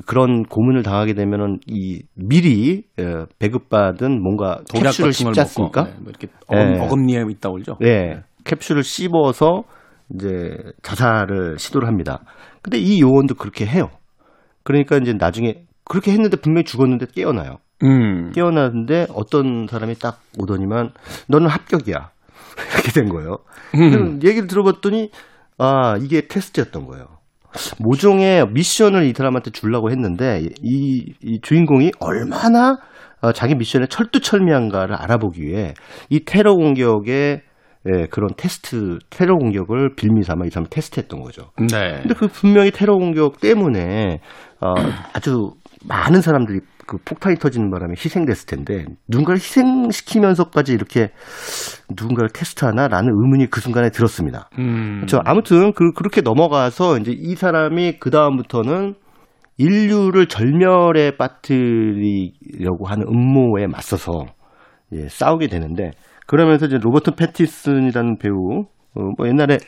그런 0.06 0.44
고문을 0.44 0.82
당하게 0.82 1.14
되면은 1.14 1.60
이 1.66 2.02
미리 2.14 2.84
예, 2.98 3.26
배급받은 3.38 4.22
뭔가 4.22 4.60
캡슐을 4.72 5.12
씹지 5.12 5.40
않습니까? 5.40 5.84
네, 5.84 5.94
뭐 6.00 6.08
이렇게 6.08 6.28
어금, 6.46 6.72
네. 6.72 6.80
어금니에 6.80 7.24
있다고 7.30 7.54
그러죠. 7.54 7.76
네. 7.80 8.22
캡슐을 8.44 8.82
씹어서 8.82 9.64
이제 10.14 10.56
자살을 10.82 11.58
시도를 11.58 11.88
합니다. 11.88 12.20
근데 12.62 12.78
이 12.78 13.00
요원도 13.00 13.34
그렇게 13.34 13.66
해요. 13.66 13.88
그러니까 14.62 14.96
이제 14.96 15.12
나중에 15.12 15.64
그렇게 15.84 16.12
했는데 16.12 16.36
분명히 16.36 16.64
죽었는데 16.64 17.06
깨어나요. 17.14 17.58
음. 17.82 18.30
깨어나는데 18.32 19.06
어떤 19.14 19.66
사람이 19.68 19.96
딱 19.96 20.20
오더니만 20.38 20.90
너는 21.28 21.48
합격이야. 21.48 22.10
이렇게 22.74 22.92
된 22.92 23.08
거예요. 23.08 23.38
음. 23.74 24.20
얘기를 24.22 24.46
들어봤더니 24.46 25.10
아 25.58 25.96
이게 26.00 26.26
테스트였던 26.26 26.86
거예요. 26.86 27.06
모종의 27.78 28.46
미션을 28.52 29.04
이 29.04 29.12
사람한테 29.12 29.50
주려고 29.50 29.90
했는데 29.90 30.42
이, 30.62 31.12
이 31.22 31.40
주인공이 31.40 31.92
얼마나 32.00 32.76
어, 33.20 33.32
자기 33.32 33.54
미션에 33.54 33.86
철두철미한가를 33.88 34.94
알아보기 34.94 35.42
위해 35.42 35.74
이 36.10 36.24
테러 36.24 36.54
공격에 36.54 37.42
예, 37.86 38.06
그런 38.06 38.30
테스트, 38.36 38.98
테러 39.10 39.36
공격을 39.36 39.94
빌미 39.94 40.22
삼아 40.22 40.46
이 40.46 40.50
사람을 40.50 40.70
테스트했던 40.70 41.20
거죠. 41.20 41.50
네. 41.58 41.98
근데 42.00 42.14
그 42.14 42.28
분명히 42.28 42.70
테러 42.70 42.94
공격 42.94 43.40
때문에 43.40 44.20
어, 44.62 44.72
아주 45.12 45.52
많은 45.86 46.22
사람들이 46.22 46.60
그 46.86 46.98
폭탄이 47.04 47.36
터지는 47.36 47.70
바람에 47.70 47.92
희생됐을 47.92 48.46
텐데 48.46 48.84
누군가를 49.08 49.38
희생시키면서까지 49.38 50.72
이렇게 50.72 51.10
누군가를 51.90 52.30
테스트하나라는 52.30 53.08
의문이 53.08 53.50
그 53.50 53.60
순간에 53.60 53.90
들었습니다. 53.90 54.48
음. 54.58 54.96
그렇죠. 54.96 55.20
아무튼 55.24 55.72
그 55.72 55.92
그렇게 55.92 56.20
넘어가서 56.20 56.98
이제 56.98 57.12
이 57.12 57.34
사람이 57.34 57.98
그 58.00 58.10
다음부터는 58.10 58.94
인류를 59.56 60.26
절멸에 60.26 61.16
빠뜨리려고 61.16 62.86
하는 62.86 63.06
음모에 63.06 63.66
맞서서 63.66 64.26
예, 64.92 65.08
싸우게 65.08 65.46
되는데 65.46 65.90
그러면서 66.26 66.66
이제 66.66 66.78
로버트 66.80 67.12
패티슨이라는 67.16 68.18
배우 68.18 68.64
어, 68.96 69.00
뭐 69.16 69.28
옛날에 69.28 69.58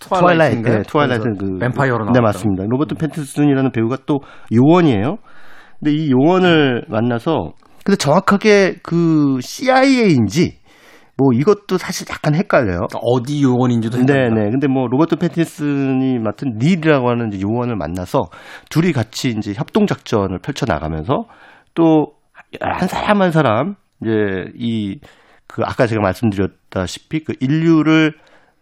트와일라이트, 0.00 0.68
네, 0.68 0.82
트와일라이트 0.82 1.24
그 1.38 1.58
뱀파이어로 1.58 2.04
나왔죠. 2.04 2.12
네, 2.12 2.20
맞습니다. 2.20 2.64
로버트 2.68 2.94
패티슨이라는 2.94 3.70
배우가 3.72 3.98
또 4.06 4.20
요원이에요. 4.52 5.18
근데 5.80 5.92
이 5.92 6.10
요원을 6.10 6.84
만나서 6.88 7.52
근데 7.84 7.96
정확하게 7.96 8.76
그 8.82 9.38
CIA인지 9.40 10.58
뭐 11.16 11.32
이것도 11.34 11.76
사실 11.78 12.06
약간 12.10 12.34
헷갈려요. 12.34 12.80
어디 13.02 13.42
요원인지도 13.42 13.98
헷갈려요. 13.98 14.34
네네. 14.34 14.50
근데 14.50 14.68
뭐 14.68 14.86
로버트 14.86 15.16
패티슨이 15.16 16.18
맡은 16.18 16.58
닐이라고 16.58 17.10
하는 17.10 17.30
요원을 17.40 17.76
만나서 17.76 18.22
둘이 18.70 18.92
같이 18.92 19.30
이제 19.36 19.52
협동 19.54 19.86
작전을 19.86 20.38
펼쳐 20.38 20.66
나가면서 20.66 21.24
또 21.74 22.12
한 22.60 22.88
사람 22.88 23.22
한 23.22 23.30
사람 23.30 23.76
이제 24.02 24.10
이 24.56 24.98
그 25.50 25.62
아까 25.64 25.86
제가 25.86 26.00
말씀드렸다시피 26.00 27.24
그 27.24 27.34
인류를 27.40 28.12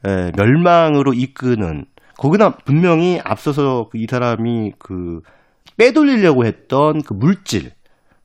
에, 0.06 0.30
멸망으로 0.36 1.12
이끄는 1.12 1.84
거기다 2.16 2.56
분명히 2.64 3.20
앞서서 3.22 3.88
이 3.94 4.06
사람이 4.08 4.72
그 4.78 5.20
빼돌리려고 5.78 6.44
했던 6.44 7.02
그 7.02 7.14
물질 7.14 7.70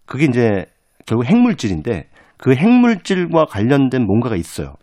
그게 0.06 0.26
이제 0.26 0.66
결국 1.06 1.26
핵물질인데 1.26 2.10
그 2.38 2.54
핵물질과 2.54 3.46
관련된 3.46 4.06
뭔가가 4.06 4.36
있어요. 4.36 4.76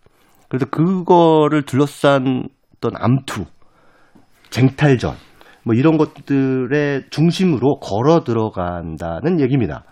그래서 0.48 0.66
그거를 0.66 1.62
둘러싼 1.62 2.48
어떤 2.76 2.92
암투, 2.96 3.44
쟁탈전 4.48 5.14
뭐 5.64 5.74
이런 5.74 5.98
것들의 5.98 7.04
중심으로 7.11 7.80
걸어 7.80 8.24
들어간다는 8.24 9.40
얘기입니다. 9.40 9.85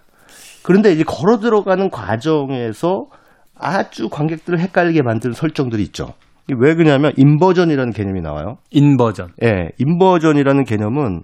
그런데 0.65 0.93
이제 0.93 1.05
걸어 1.05 1.39
들어가는 1.39 1.91
과정에서 1.91 3.07
아주 3.55 4.09
관객들을 4.09 4.59
헷갈리게 4.61 5.03
만드는 5.03 5.35
설정들이 5.35 5.83
있죠. 5.85 6.15
왜 6.57 6.75
그러냐면 6.75 7.13
inversion이라는 7.17 7.93
개념이 7.93 8.21
나와요. 8.21 8.57
inversion. 8.71 9.29
예, 9.43 9.47
네, 9.47 9.69
inversion이라는 9.79 10.65
개념은 10.65 11.23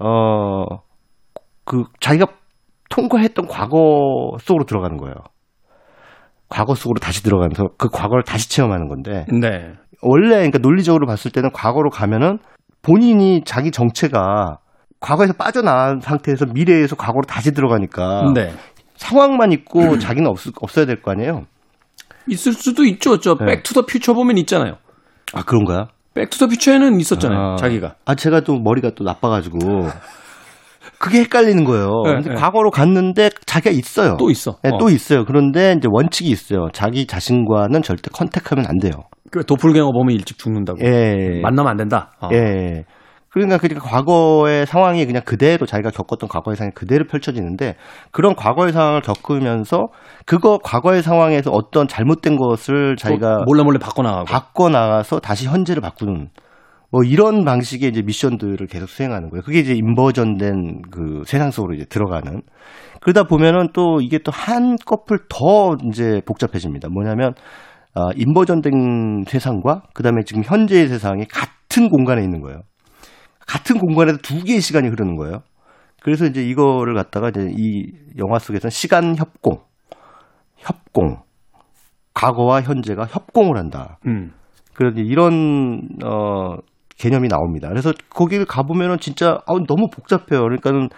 어 0.00 0.64
그 1.66 1.82
자기가 2.00 2.26
통과했던 2.88 3.46
과거 3.48 4.36
속으로 4.40 4.64
들어가는 4.64 4.96
거예요. 4.96 5.14
과거 6.48 6.74
속으로 6.74 6.98
다시 7.00 7.22
들어가면서 7.22 7.64
그 7.76 7.88
과거를 7.90 8.22
다시 8.22 8.48
체험하는 8.48 8.88
건데. 8.88 9.26
네. 9.28 9.72
원래 10.02 10.36
그러니까 10.36 10.58
논리적으로 10.58 11.06
봤을 11.06 11.30
때는 11.32 11.50
과거로 11.52 11.90
가면은 11.90 12.38
본인이 12.82 13.42
자기 13.44 13.70
정체가 13.72 14.58
과거에서 15.00 15.32
빠져나온 15.34 16.00
상태에서 16.00 16.46
미래에서 16.46 16.94
과거로 16.96 17.22
다시 17.26 17.52
들어가니까 17.52 18.32
네. 18.34 18.52
상황만 18.94 19.52
있고 19.52 19.98
자기는 19.98 20.28
없, 20.30 20.38
없어야 20.60 20.86
될 20.86 21.02
거 21.02 21.10
아니에요. 21.10 21.42
있을 22.28 22.52
수도 22.52 22.84
있죠. 22.84 23.18
저 23.18 23.34
백투더 23.36 23.86
퓨처 23.86 24.14
보면 24.14 24.38
있잖아요. 24.38 24.76
아 25.34 25.42
그런가요? 25.42 25.88
백투더 26.14 26.46
퓨처에는 26.46 26.98
있었잖아요. 27.00 27.38
아, 27.38 27.56
자기가. 27.56 27.94
아 28.04 28.14
제가 28.14 28.40
또 28.40 28.58
머리가 28.58 28.90
또 28.94 29.04
나빠가지고 29.04 29.58
그게 30.98 31.20
헷갈리는 31.20 31.64
거예요. 31.64 32.02
네, 32.04 32.20
네. 32.20 32.34
과거로 32.34 32.70
갔는데 32.70 33.30
자기가 33.44 33.70
있어요. 33.70 34.16
또 34.18 34.30
있어. 34.30 34.56
네, 34.62 34.70
어. 34.72 34.78
또 34.78 34.88
있어요. 34.88 35.24
그런데 35.24 35.74
이제 35.76 35.88
원칙이 35.90 36.30
있어요. 36.30 36.68
자기 36.72 37.06
자신과는 37.06 37.82
절대 37.82 38.10
contact하면 38.12 38.66
안 38.66 38.78
돼요. 38.78 39.04
그 39.30 39.44
도플갱어 39.44 39.92
보면 39.92 40.14
일찍 40.14 40.38
죽는다고. 40.38 40.78
예. 40.82 41.40
만나면 41.42 41.70
안 41.70 41.76
된다. 41.76 42.12
어. 42.20 42.28
예. 42.32 42.84
그러니까 43.36 43.58
그러니까 43.58 43.86
과거의 43.86 44.64
상황이 44.64 45.04
그냥 45.04 45.20
그대로 45.22 45.66
자기가 45.66 45.90
겪었던 45.90 46.26
과거의 46.26 46.56
상황이 46.56 46.72
그대로 46.74 47.04
펼쳐지는데 47.06 47.74
그런 48.10 48.34
과거의 48.34 48.72
상황을 48.72 49.02
겪으면서 49.02 49.88
그거 50.24 50.58
과거의 50.64 51.02
상황에서 51.02 51.50
어떤 51.50 51.86
잘못된 51.86 52.38
것을 52.38 52.96
자기가 52.96 53.42
몰래 53.46 53.62
몰래 53.62 53.78
바꿔 53.78 54.02
나가고 54.02 54.24
바꿔 54.24 54.70
나가서 54.70 55.20
다시 55.20 55.46
현재를 55.46 55.82
바꾸는 55.82 56.30
뭐 56.90 57.02
이런 57.02 57.44
방식의 57.44 57.90
이제 57.90 58.02
미션들을 58.02 58.66
계속 58.68 58.88
수행하는 58.88 59.30
거예요. 59.30 59.42
그게 59.42 59.58
이제 59.60 59.74
인버전된 59.74 60.82
그 60.90 61.22
세상 61.26 61.50
속으로 61.50 61.74
이제 61.74 61.84
들어가는. 61.84 62.42
그러다 63.00 63.24
보면은 63.24 63.68
또 63.72 64.00
이게 64.00 64.18
또 64.18 64.32
한꺼풀 64.32 65.26
더 65.28 65.76
이제 65.88 66.20
복잡해집니다. 66.26 66.88
뭐냐면 66.88 67.34
아, 67.94 68.10
인버전된 68.14 69.24
세상과 69.26 69.84
그다음에 69.94 70.22
지금 70.26 70.42
현재의 70.44 70.88
세상이 70.88 71.24
같은 71.26 71.88
공간에 71.88 72.22
있는 72.22 72.40
거예요. 72.40 72.60
같은 73.46 73.78
공간에서 73.78 74.18
두 74.18 74.42
개의 74.42 74.60
시간이 74.60 74.88
흐르는 74.88 75.16
거예요. 75.16 75.42
그래서 76.02 76.26
이제 76.26 76.42
이거를 76.44 76.94
갖다가 76.94 77.30
이제 77.30 77.48
이 77.56 77.90
영화 78.18 78.38
속에서는 78.38 78.70
시간 78.70 79.16
협공, 79.16 79.60
협공, 80.56 81.18
과거와 82.14 82.62
현재가 82.62 83.06
협공을 83.06 83.56
한다. 83.56 83.98
음. 84.06 84.32
그래서 84.74 85.00
이런 85.00 85.88
어 86.04 86.56
개념이 86.98 87.28
나옵니다. 87.28 87.68
그래서 87.68 87.92
거기를 88.10 88.46
가보면은 88.46 88.98
진짜 88.98 89.40
아, 89.46 89.52
너무 89.66 89.88
복잡해요. 89.90 90.42
그러니까는 90.42 90.88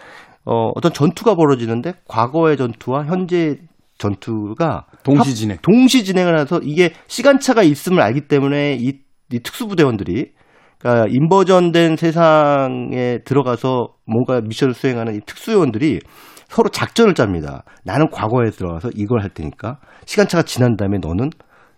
어, 0.45 0.71
어떤 0.75 0.93
전투가 0.93 1.35
벌어지는데 1.35 1.95
과거의 2.07 2.57
전투와 2.57 3.05
현재 3.05 3.59
전투가 3.99 4.87
동시 5.03 5.35
진행, 5.35 5.59
동시 5.61 6.05
진행을 6.05 6.39
해서 6.39 6.61
이게 6.63 6.93
시간차가 7.09 7.63
있음을 7.63 8.01
알기 8.01 8.29
때문에 8.29 8.77
이, 8.81 9.01
이 9.33 9.41
특수부대원들이 9.41 10.33
그러니까 10.79 11.07
인버전된 11.11 11.97
세상에 11.97 13.19
들어가서 13.25 13.89
뭔가 14.07 14.41
미션을 14.41 14.75
수행하는 14.75 15.17
이 15.17 15.21
특수요원들이 15.27 16.01
서로 16.47 16.71
작전을 16.71 17.15
짭니다. 17.15 17.65
나는 17.85 18.09
과거에 18.11 18.51
들어가서 18.51 18.91
이걸 18.95 19.21
할 19.23 19.31
테니까 19.31 19.81
시간차가 20.07 20.45
지난 20.45 20.77
다음에 20.77 20.99
너는 20.99 21.31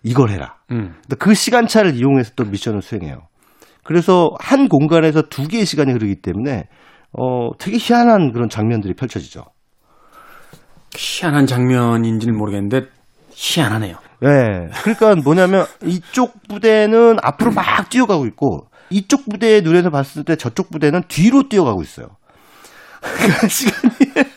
이걸 0.03 0.29
해라. 0.29 0.57
음. 0.71 0.95
그 1.19 1.33
시간차를 1.33 1.95
이용해서 1.95 2.33
또 2.35 2.45
미션을 2.45 2.81
수행해요. 2.81 3.27
그래서 3.91 4.31
한 4.39 4.69
공간에서 4.69 5.23
두 5.23 5.49
개의 5.49 5.65
시간이 5.65 5.91
흐르기 5.91 6.21
때문에 6.21 6.69
어 7.11 7.49
되게 7.59 7.75
희한한 7.77 8.31
그런 8.31 8.47
장면들이 8.47 8.93
펼쳐지죠. 8.93 9.43
희한한 10.95 11.45
장면인지는 11.45 12.37
모르겠는데 12.37 12.87
희한하네요. 13.31 13.97
네. 14.21 14.29
그러니까 14.83 15.15
뭐냐면 15.15 15.65
이쪽 15.83 16.41
부대는 16.47 17.17
앞으로 17.21 17.51
막 17.51 17.89
뛰어가고 17.89 18.25
있고 18.27 18.67
이쪽 18.89 19.29
부대의 19.29 19.61
눈에서 19.61 19.89
봤을 19.89 20.23
때 20.23 20.37
저쪽 20.37 20.69
부대는 20.69 21.03
뒤로 21.09 21.49
뛰어가고 21.49 21.81
있어요. 21.81 22.07
그러니까 23.01 23.47
시간이 23.49 23.93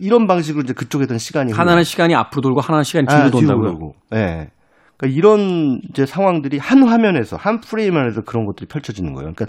이런 0.00 0.26
방식으로 0.26 0.64
이제 0.64 0.72
그쪽에선 0.72 1.18
시간이 1.18 1.52
하나는 1.52 1.84
시간이 1.84 2.16
앞으로 2.16 2.40
돌고 2.42 2.60
하나는 2.60 2.82
시간이 2.82 3.06
뒤로 3.06 3.20
아, 3.20 3.30
돈다고요. 3.30 3.92
예. 4.14 4.16
네. 4.16 4.50
그러니까 5.00 5.16
이런 5.16 5.80
이제 5.88 6.04
상황들이 6.04 6.58
한 6.58 6.86
화면에서 6.86 7.36
한 7.36 7.60
프레임 7.60 7.96
안에서 7.96 8.20
그런 8.20 8.44
것들이 8.44 8.66
펼쳐지는 8.66 9.14
거예요. 9.14 9.32
그러니까 9.32 9.46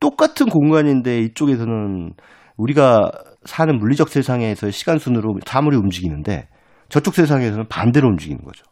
똑같은 0.00 0.50
공간인데 0.50 1.20
이쪽에서는 1.20 2.12
우리가 2.58 3.10
사는 3.44 3.78
물리적 3.78 4.10
세상에서 4.10 4.70
시간 4.70 4.98
순으로 4.98 5.36
사물이 5.46 5.78
움직이는데 5.78 6.46
저쪽 6.90 7.14
세상에서는 7.14 7.68
반대로 7.68 8.08
움직이는 8.08 8.44
거죠. 8.44 8.66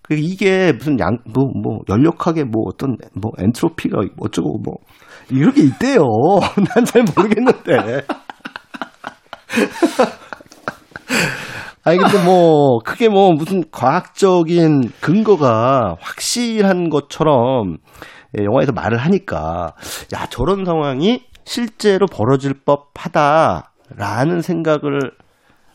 그러니까 0.00 0.26
이게 0.26 0.72
무슨 0.72 0.98
양, 1.00 1.18
뭐, 1.34 1.44
뭐, 1.62 1.80
연력하게 1.88 2.44
뭐 2.44 2.62
어떤, 2.66 2.96
뭐, 3.20 3.32
엔트로피가 3.38 3.98
어쩌고 4.18 4.60
뭐, 4.64 4.76
이렇게 5.30 5.62
있대요. 5.64 6.00
난 6.74 6.84
잘 6.84 7.04
모르겠는데. 7.14 8.06
아니 11.86 11.98
근데 11.98 12.20
뭐 12.24 12.80
크게 12.80 13.08
뭐 13.08 13.32
무슨 13.32 13.62
과학적인 13.70 14.90
근거가 15.00 15.96
확실한 16.00 16.90
것처럼 16.90 17.76
예, 18.36 18.44
영화에서 18.44 18.72
말을 18.72 18.98
하니까 18.98 19.72
야 20.12 20.26
저런 20.28 20.64
상황이 20.64 21.22
실제로 21.44 22.08
벌어질 22.08 22.54
법하다라는 22.54 24.42
생각을 24.42 25.12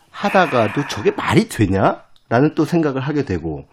하다가도 0.10 0.88
저게 0.90 1.12
말이 1.12 1.48
되냐라는 1.48 2.56
또 2.56 2.66
생각을 2.66 3.00
하게 3.00 3.24
되고 3.24 3.64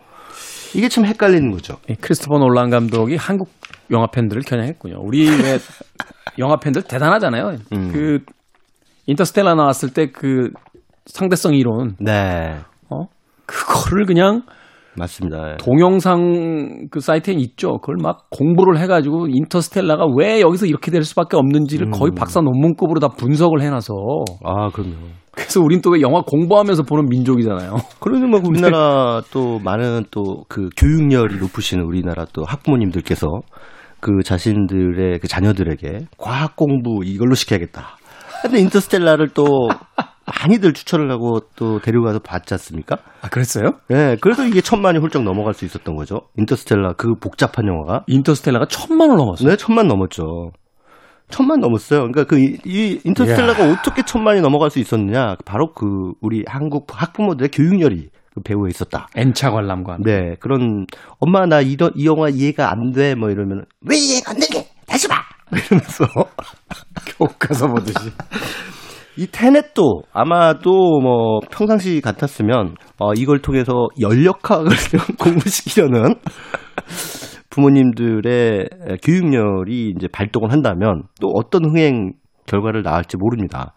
이게 0.76 0.88
참 0.88 1.06
헷갈리는 1.06 1.50
거죠. 1.50 1.78
크리스토퍼 2.00 2.38
놀란 2.38 2.70
감독이 2.70 3.16
한국 3.16 3.50
영화 3.90 4.06
팬들을 4.06 4.42
겨냥했군요. 4.42 5.00
우리 5.00 5.28
왜 5.28 5.58
영화 6.38 6.56
팬들 6.60 6.82
대단하잖아요. 6.82 7.56
음. 7.72 7.92
그 7.92 8.20
인터스텔라 9.06 9.56
나왔을 9.56 9.92
때 9.92 10.06
그 10.06 10.50
상대성 11.08 11.54
이론. 11.54 11.96
네. 12.00 12.56
어? 12.90 13.06
그거를 13.46 14.06
그냥 14.06 14.42
맞습니다. 14.96 15.56
동영상 15.58 16.88
그 16.90 17.00
사이트에 17.00 17.34
있죠. 17.34 17.78
그걸 17.78 17.96
막 18.02 18.28
공부를 18.30 18.80
해가지고 18.80 19.28
인터스텔라가 19.28 20.06
왜 20.16 20.40
여기서 20.40 20.66
이렇게 20.66 20.90
될 20.90 21.04
수밖에 21.04 21.36
없는지를 21.36 21.86
음. 21.88 21.90
거의 21.92 22.12
박사 22.16 22.40
논문급으로 22.40 22.98
다 23.00 23.08
분석을 23.08 23.62
해놔서. 23.62 23.94
아, 24.44 24.70
그럼요. 24.70 24.94
그래서 25.30 25.60
우린 25.60 25.80
또 25.80 25.90
왜 25.92 26.00
영화 26.00 26.20
공부하면서 26.22 26.82
보는 26.82 27.06
민족이잖아요. 27.08 27.76
그러면 28.00 28.30
뭐 28.30 28.40
우리나라 28.44 29.22
또 29.32 29.60
많은 29.60 30.04
또 30.10 30.42
그 30.48 30.68
교육열이 30.76 31.38
높으신 31.38 31.80
우리나라 31.80 32.24
또 32.32 32.44
학부모님들께서 32.44 33.26
그 34.00 34.22
자신들의 34.24 35.20
그 35.20 35.28
자녀들에게 35.28 36.06
과학 36.18 36.56
공부 36.56 37.02
이걸로 37.04 37.34
시켜야겠다. 37.34 37.98
근데 38.42 38.58
인터스텔라를 38.60 39.28
또 39.28 39.44
많이들 40.42 40.72
추천을 40.72 41.10
하고 41.10 41.40
또 41.56 41.80
데려가서 41.80 42.20
봤지 42.20 42.54
않습니까? 42.54 42.98
아, 43.22 43.28
그랬어요? 43.28 43.72
네. 43.88 44.16
그래도 44.20 44.44
이게 44.44 44.60
천만이 44.60 44.98
훌쩍 44.98 45.22
넘어갈 45.22 45.54
수 45.54 45.64
있었던 45.64 45.96
거죠. 45.96 46.22
인터스텔라 46.36 46.94
그 46.96 47.14
복잡한 47.14 47.66
영화가. 47.66 48.04
인터스텔라가 48.06 48.66
천만을 48.66 49.16
넘었어요? 49.16 49.48
네, 49.50 49.56
천만 49.56 49.86
넘었죠. 49.88 50.52
천만 51.30 51.60
넘었어요. 51.60 52.00
그러니까 52.10 52.24
그 52.24 52.38
이 52.38 53.00
인터스텔라가 53.04 53.68
야. 53.68 53.72
어떻게 53.72 54.02
천만이 54.02 54.40
넘어갈 54.40 54.70
수 54.70 54.78
있었느냐? 54.78 55.36
바로 55.44 55.72
그 55.74 56.12
우리 56.22 56.42
한국 56.46 56.86
학부모들의 56.90 57.50
교육열이 57.50 58.08
그 58.34 58.40
배우에 58.42 58.68
있었다. 58.70 59.08
N차 59.14 59.50
관람관. 59.50 60.02
네. 60.04 60.36
그런 60.40 60.86
엄마 61.18 61.44
나 61.46 61.60
이런 61.60 61.90
이 61.96 62.06
영화 62.06 62.28
이해가 62.30 62.70
안 62.70 62.92
돼. 62.92 63.14
뭐 63.14 63.30
이러면 63.30 63.64
왜 63.82 63.96
이해가 63.98 64.30
안 64.30 64.38
되게? 64.38 64.68
다시 64.86 65.06
봐. 65.08 65.16
이러면서 65.52 66.04
교과서 67.18 67.68
보듯이. 67.68 68.10
이 69.18 69.26
테넷도 69.26 70.02
아마도 70.12 71.00
뭐 71.00 71.40
평상시 71.50 72.00
같았으면 72.00 72.76
어 73.00 73.12
이걸 73.14 73.40
통해서 73.40 73.88
연력학을 74.00 74.70
공부시키려는 75.18 76.14
부모님들의 77.50 78.68
교육열이 79.02 79.94
이제 79.96 80.06
발동을 80.12 80.52
한다면 80.52 81.02
또 81.20 81.32
어떤 81.34 81.64
흥행 81.64 82.12
결과를 82.46 82.82
낳을지 82.84 83.16
모릅니다. 83.16 83.74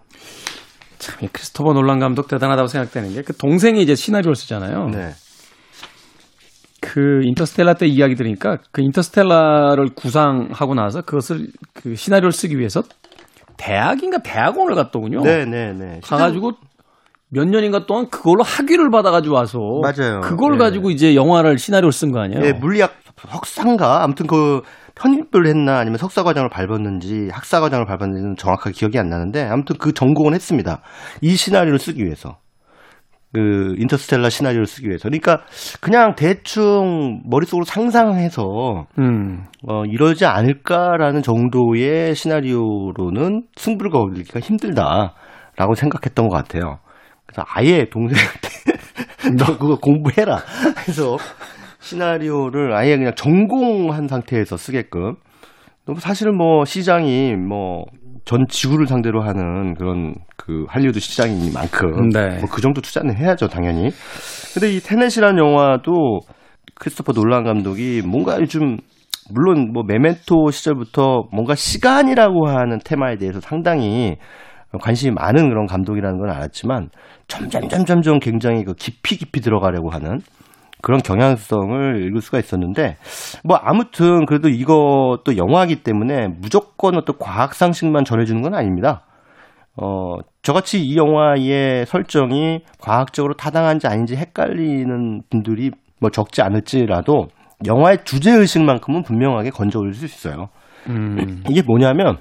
참, 1.00 1.28
크리스토퍼 1.34 1.74
놀란 1.74 1.98
감독 1.98 2.28
대단하다고 2.28 2.68
생각되는 2.68 3.14
게 3.14 3.24
그 3.24 3.34
동생이 3.36 3.82
이제 3.82 3.96
시나리오를 3.96 4.36
쓰잖아요. 4.36 4.90
네. 4.90 5.10
그 6.80 7.22
인터스텔라 7.24 7.76
때 7.76 7.88
이야기 7.88 8.14
들으니까 8.14 8.58
그 8.72 8.82
인터스텔라를 8.84 9.90
구상하고 9.96 10.76
나서 10.76 11.02
그것을 11.02 11.48
그 11.74 11.96
시나리오를 11.96 12.32
쓰기 12.32 12.60
위해서 12.60 12.84
대학인가 13.62 14.18
대학원을 14.24 14.74
갔더군요. 14.76 15.22
네네네. 15.22 15.74
네, 15.74 15.74
네. 15.74 16.00
가가지고 16.04 16.54
몇 17.30 17.48
년인가 17.48 17.86
동안 17.86 18.10
그걸로 18.10 18.44
학위를 18.44 18.90
받아가지고 18.90 19.36
와서 19.36 19.60
맞아요. 19.82 20.22
그걸 20.22 20.54
네. 20.54 20.58
가지고 20.58 20.90
이제 20.90 21.16
영화를 21.16 21.60
시나리오를 21.60 21.92
쓴 21.92 22.12
거 22.12 22.20
아니에요? 22.20 22.42
네, 22.42 22.54
물리학 22.54 22.92
석상가 23.28 24.04
아무튼 24.04 24.26
그 24.26 24.62
편입을 24.96 25.46
했나 25.46 25.78
아니면 25.78 25.98
석사 25.98 26.24
과정을 26.24 26.50
밟았는지 26.50 27.30
학사 27.32 27.60
과정을 27.60 27.86
밟았는지는 27.86 28.36
정확하게 28.36 28.74
기억이 28.74 28.98
안 28.98 29.10
나는데 29.10 29.44
아무튼 29.44 29.78
그 29.78 29.94
전공을 29.94 30.34
했습니다. 30.34 30.82
이 31.22 31.36
시나리오를 31.36 31.78
쓰기 31.78 32.04
위해서. 32.04 32.38
그 33.34 33.76
인터스텔라 33.78 34.30
시나리오를 34.30 34.66
쓰기 34.66 34.88
위해서. 34.88 35.04
그러니까 35.04 35.44
그냥 35.80 36.16
대충 36.16 37.22
머릿속으로 37.26 37.64
상상해서 37.64 38.88
음. 39.00 39.46
어 39.68 39.86
이러지 39.86 40.26
않을까라는 40.26 41.22
정도의 41.22 42.14
시나리오로는 42.16 43.44
승부를 43.56 43.92
거기가 43.92 44.40
힘들다라고 44.40 45.76
생각했던 45.76 46.28
것 46.28 46.36
같아요. 46.36 46.80
그래서 47.26 47.44
아예 47.48 47.86
동생한테 47.90 48.50
너 49.38 49.58
그거 49.58 49.78
공부해라 49.78 50.38
해서 50.88 51.16
시나리오를 51.80 52.74
아예 52.74 52.98
그냥 52.98 53.14
전공한 53.16 54.08
상태에서 54.08 54.58
쓰게끔. 54.58 55.16
사실은 55.98 56.38
뭐 56.38 56.64
시장이 56.64 57.36
뭐 57.36 57.86
전 58.26 58.46
지구를 58.48 58.88
상대로 58.88 59.22
하는 59.22 59.74
그런 59.74 60.14
그 60.38 60.66
할리우드 60.68 61.00
시장이니만큼 61.00 62.10
네. 62.10 62.38
뭐그 62.40 62.62
정도 62.62 62.82
투자는 62.82 63.16
해야죠 63.16 63.48
당연히. 63.48 63.90
근데 64.54 64.72
이 64.72 64.80
테넷이라는 64.80 65.38
영화도 65.38 66.20
크리스토퍼 66.76 67.14
놀란 67.14 67.44
감독이 67.44 68.02
뭔가 68.06 68.40
요즘 68.40 68.78
물론 69.30 69.72
뭐 69.72 69.84
메멘토 69.84 70.52
시절부터 70.52 71.24
뭔가 71.32 71.56
시간이라고 71.56 72.48
하는 72.48 72.80
테마에 72.84 73.18
대해서 73.18 73.40
상당히 73.40 74.18
관심이 74.80 75.14
많은 75.14 75.50
그런 75.50 75.66
감독이라는 75.68 76.18
건 76.20 76.30
알았지만 76.30 76.90
점점 77.28 77.68
점점 77.68 78.02
점 78.02 78.20
굉장히 78.20 78.64
그 78.64 78.74
깊이 78.74 79.18
깊이 79.18 79.42
들어가려고 79.42 79.90
하는 79.90 80.20
그런 80.82 81.02
경향성을 81.02 82.08
읽을 82.08 82.22
수가 82.22 82.40
있었는데 82.40 82.98
뭐 83.44 83.58
아무튼 83.58 84.26
그래도 84.26 84.50
이것도 84.50 85.38
영화이기 85.38 85.84
때문에 85.84 86.28
무조건 86.28 86.98
어떤 86.98 87.18
과학 87.18 87.54
상식만 87.54 88.06
전해주는 88.06 88.42
건 88.42 88.54
아닙니다. 88.54 89.04
어, 89.78 90.18
저같이 90.42 90.84
이 90.84 90.98
영화의 90.98 91.86
설정이 91.86 92.62
과학적으로 92.80 93.36
타당한지 93.36 93.88
아닌지 93.88 94.16
헷갈리는 94.16 95.22
분들이 95.30 95.72
뭐 96.00 96.10
적지 96.10 96.42
않을지라도 96.42 97.28
영화의 97.66 98.00
주제 98.04 98.32
의식만큼은 98.32 99.04
분명하게 99.04 99.52
건져 99.52 99.80
올릴 99.80 99.94
수 99.94 100.06
있어요. 100.06 100.50
음. 100.88 101.44
이게 101.50 101.62
뭐냐면 101.62 102.18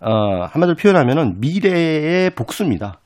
어, 0.00 0.44
한마디로 0.50 0.76
표현하면은 0.76 1.40
미래의 1.40 2.30
복수입니다. 2.30 2.98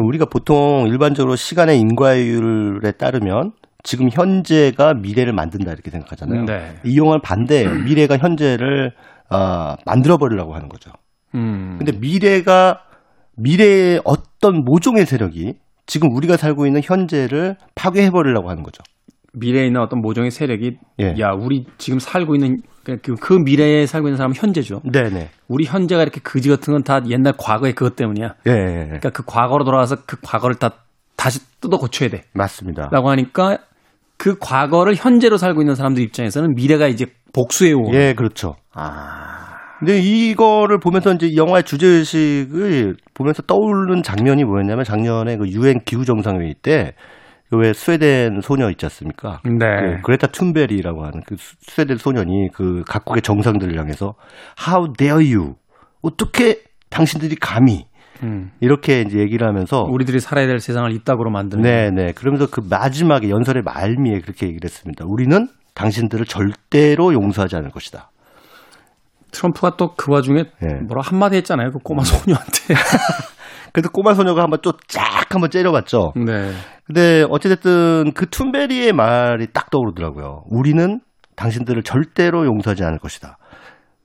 우리가 0.00 0.26
보통 0.26 0.86
일반적으로 0.86 1.36
시간의 1.36 1.78
인과율에 1.80 2.92
따르면 2.92 3.52
지금 3.82 4.08
현재가 4.10 4.94
미래를 4.94 5.32
만든다 5.32 5.72
이렇게 5.72 5.90
생각하잖아요. 5.90 6.44
네. 6.44 6.74
이 6.84 6.96
용어는 6.96 7.20
반대예요. 7.22 7.70
미래가 7.84 8.16
현재를 8.16 8.92
어, 9.30 9.74
만들어 9.84 10.18
버리려고 10.18 10.54
하는 10.54 10.68
거죠. 10.68 10.90
음. 11.34 11.76
근데 11.78 11.92
미래가 11.98 12.82
미래의 13.36 14.00
어떤 14.04 14.64
모종의 14.64 15.06
세력이 15.06 15.54
지금 15.86 16.14
우리가 16.14 16.36
살고 16.36 16.66
있는 16.66 16.80
현재를 16.82 17.56
파괴해 17.74 18.10
버리려고 18.10 18.50
하는 18.50 18.62
거죠. 18.62 18.82
미래에 19.34 19.66
있는 19.66 19.80
어떤 19.80 20.00
모종의 20.00 20.30
세력이 20.30 20.76
예. 21.00 21.14
야 21.18 21.32
우리 21.32 21.64
지금 21.78 21.98
살고 21.98 22.34
있는 22.34 22.58
그, 22.84 22.96
그, 23.02 23.14
그 23.14 23.34
미래에 23.34 23.86
살고 23.86 24.08
있는 24.08 24.16
사람은 24.16 24.34
현재죠. 24.36 24.80
네네. 24.90 25.28
우리 25.48 25.64
현재가 25.64 26.02
이렇게 26.02 26.20
거지 26.20 26.48
같은 26.48 26.72
건 26.72 26.82
다 26.82 27.00
옛날 27.08 27.32
과거의 27.38 27.74
그것 27.74 27.94
때문이야. 27.96 28.34
예, 28.48 28.50
예, 28.50 28.56
예. 28.56 28.84
그러니까 28.86 29.10
그 29.10 29.22
과거로 29.24 29.64
돌아가서 29.64 29.96
그 30.06 30.16
과거를 30.22 30.56
다 30.56 30.70
다시 31.16 31.38
뜯어 31.60 31.76
고쳐야 31.78 32.08
돼. 32.08 32.22
맞습니다. 32.34 32.88
라고 32.90 33.08
하니까 33.10 33.58
그 34.16 34.36
과거를 34.38 34.94
현재로 34.96 35.36
살고 35.36 35.62
있는 35.62 35.74
사람들 35.74 36.02
입장에서는 36.02 36.54
미래가 36.54 36.88
이제 36.88 37.06
복수해 37.32 37.72
오. 37.72 37.90
예, 37.92 38.14
그렇죠. 38.14 38.56
아. 38.72 39.56
근데 39.78 39.98
이거를 39.98 40.78
보면서 40.78 41.12
이제 41.12 41.34
영화의 41.36 41.64
주제 41.64 41.86
의식을 41.86 42.96
보면서 43.14 43.42
떠오르는 43.42 44.02
장면이 44.04 44.44
뭐였냐면 44.44 44.84
작년에 44.84 45.36
그 45.36 45.48
유엔 45.48 45.80
기후 45.84 46.04
정상회의 46.04 46.54
때 46.62 46.94
왜 47.52 47.72
스웨덴 47.72 48.40
소녀 48.40 48.70
있지 48.70 48.86
않습니까? 48.86 49.40
네. 49.44 49.96
그 49.96 50.02
그레타 50.02 50.28
툰베리라고 50.28 51.04
하는 51.04 51.20
그 51.26 51.36
스웨덴 51.38 51.98
소년이 51.98 52.48
그 52.54 52.82
각국의 52.86 53.22
정상들을 53.22 53.78
향해서 53.78 54.14
How 54.66 54.92
dare 54.96 55.34
you? 55.34 55.54
어떻게 56.02 56.62
당신들이 56.90 57.36
감히 57.36 57.86
음. 58.22 58.50
이렇게 58.60 59.00
이제 59.02 59.18
얘기를 59.18 59.46
하면서 59.46 59.82
우리들이 59.82 60.20
살아야 60.20 60.46
될 60.46 60.60
세상을 60.60 60.90
이따구로 60.92 61.30
만드는 61.30 61.62
네, 61.62 61.90
네. 61.90 62.12
그러면서 62.12 62.48
그 62.48 62.60
마지막에 62.68 63.28
연설의 63.28 63.62
말미에 63.64 64.20
그렇게 64.20 64.46
얘기를 64.46 64.64
했습니다. 64.68 65.04
우리는 65.06 65.48
당신들을 65.74 66.24
절대로 66.26 67.12
용서하지 67.12 67.56
않을 67.56 67.70
것이다. 67.70 68.10
트럼프가 69.32 69.76
또 69.76 69.94
그 69.96 70.12
와중에 70.12 70.44
네. 70.60 70.74
뭐라 70.86 71.02
한마디 71.02 71.36
했잖아요. 71.36 71.70
그 71.72 71.78
꼬마 71.78 72.04
소녀한테. 72.04 72.74
그래도 73.72 73.88
꼬마 73.90 74.14
소녀가 74.14 74.42
한번 74.42 74.60
또 74.60 74.72
쫙 74.86 75.34
한번 75.34 75.50
째려봤죠. 75.50 76.12
네. 76.16 76.52
근데 76.86 77.24
어찌됐든 77.30 78.12
그 78.14 78.28
툰베리의 78.28 78.92
말이 78.92 79.46
딱 79.52 79.70
떠오르더라고요. 79.70 80.44
우리는 80.50 81.00
당신들을 81.36 81.82
절대로 81.82 82.44
용서하지 82.44 82.84
않을 82.84 82.98
것이다. 82.98 83.38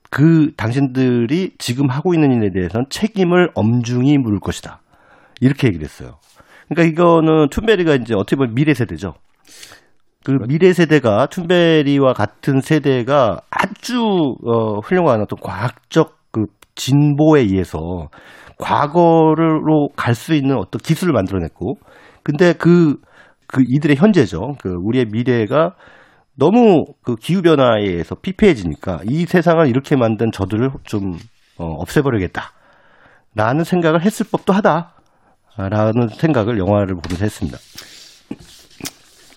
그 0.10 0.52
당신들이 0.56 1.56
지금 1.58 1.90
하고 1.90 2.14
있는 2.14 2.32
일에 2.32 2.50
대해서는 2.54 2.86
책임을 2.90 3.50
엄중히 3.56 4.18
물을 4.18 4.40
것이다. 4.40 4.80
이렇게 5.42 5.68
얘기를 5.68 5.84
했어요. 5.84 6.20
그러니까 6.70 6.92
이거는 6.92 7.50
툰베리가 7.50 7.96
이제 7.96 8.14
어떻게 8.16 8.38
보면 8.38 8.56
미래 8.56 8.74
세대죠. 8.74 9.14
그 10.24 10.34
그렇죠. 10.34 10.48
미래 10.48 10.74
세대가 10.74 11.28
툰베리와 11.28 12.14
같은 12.14 12.62
세대가 12.62 13.40
아주 13.50 14.02
어 14.46 14.80
훌륭한 14.80 15.22
어떤 15.22 15.40
과학적 15.42 16.18
그 16.32 16.46
진보에 16.76 17.42
의해서 17.42 18.10
과거로 18.58 19.90
갈 19.96 20.16
수 20.16 20.34
있는 20.34 20.58
어떤 20.58 20.80
기술을 20.80 21.14
만들어냈고, 21.14 21.76
근데 22.24 22.54
그, 22.54 22.98
그 23.48 23.64
이들의 23.66 23.96
현재죠. 23.96 24.56
그 24.62 24.70
우리의 24.70 25.06
미래가 25.12 25.76
너무 26.36 26.86
그 27.04 27.16
기후 27.16 27.42
변화에 27.42 27.84
의해서 27.84 28.16
피폐해지니까 28.16 29.02
이 29.06 29.26
세상을 29.26 29.66
이렇게 29.68 29.96
만든 29.96 30.32
저들을 30.32 30.70
좀 30.84 31.14
어, 31.58 31.66
없애버리겠다. 31.80 32.52
라는 33.36 33.64
생각을 33.64 34.04
했을 34.04 34.26
법도 34.32 34.54
하다. 34.54 34.94
라는 35.58 36.08
생각을 36.10 36.60
영화를 36.60 36.96
보면서 36.96 37.24
했습니다. 37.24 37.58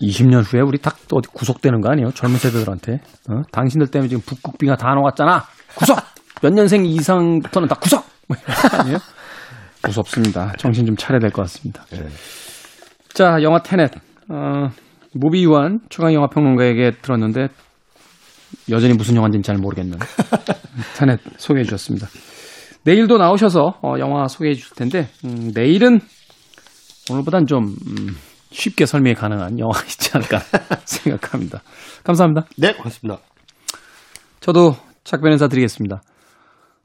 20년 0.01 0.43
후에 0.43 0.61
우리 0.61 0.77
딱또 0.79 1.17
어디 1.17 1.29
구속되는 1.29 1.81
거 1.81 1.89
아니에요? 1.91 2.11
젊은 2.11 2.37
세대들한테. 2.37 2.99
어? 3.29 3.41
당신들 3.51 3.87
때문에 3.87 4.09
지금 4.09 4.21
북극비가 4.25 4.75
다 4.75 4.93
녹았잖아. 4.95 5.43
구속! 5.75 5.97
몇 6.41 6.51
년생 6.53 6.85
이상부터는 6.85 7.67
다 7.67 7.75
구속! 7.75 8.03
뭐 8.31 8.37
아니에요? 8.79 8.97
무섭습니다. 9.83 10.53
정신 10.57 10.85
좀 10.85 10.95
차려야 10.95 11.19
될 11.19 11.31
것 11.31 11.41
같습니다. 11.43 11.85
네. 11.91 12.07
자, 13.13 13.37
영화 13.41 13.59
테넷. 13.61 13.91
어, 14.29 14.69
무비 15.13 15.43
유한 15.43 15.79
최강 15.89 16.13
영화 16.13 16.27
평론가에게 16.27 16.91
들었는데 17.01 17.47
여전히 18.69 18.93
무슨 18.93 19.15
영화인지는 19.15 19.43
잘 19.43 19.57
모르겠는 19.57 19.97
테넷 20.97 21.19
소개해 21.37 21.63
주셨습니다. 21.65 22.07
내일도 22.83 23.17
나오셔서 23.17 23.79
어, 23.83 23.95
영화 23.99 24.27
소개해 24.27 24.53
주실 24.53 24.75
텐데 24.75 25.07
음, 25.25 25.51
내일은 25.53 25.99
오늘보단 27.09 27.45
좀 27.47 27.63
음, 27.65 28.15
쉽게 28.51 28.85
설명이 28.85 29.15
가능한 29.15 29.59
영화가 29.59 29.83
있지 29.83 30.11
않을까 30.13 30.39
생각합니다. 30.85 31.61
감사합니다. 32.03 32.47
네, 32.57 32.73
고맙습니다. 32.73 33.19
저도 34.39 34.75
작별 35.03 35.31
인사 35.31 35.47
드리겠습니다. 35.47 36.01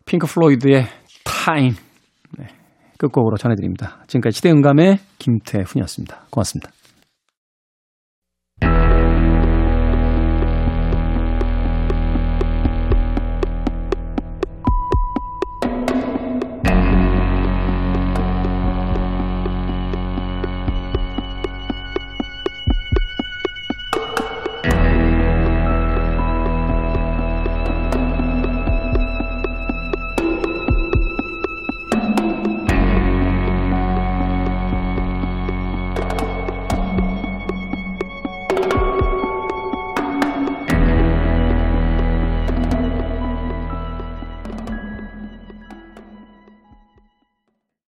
핑크 0.05 0.26
플로이드의 0.26 0.86
타임 1.27 1.74
네, 2.39 2.47
끝곡으로 2.99 3.37
전해드립니다. 3.37 3.99
지금까지 4.07 4.37
시대음감의 4.37 4.99
김태훈이었습니다. 5.18 6.27
고맙습니다. 6.31 6.70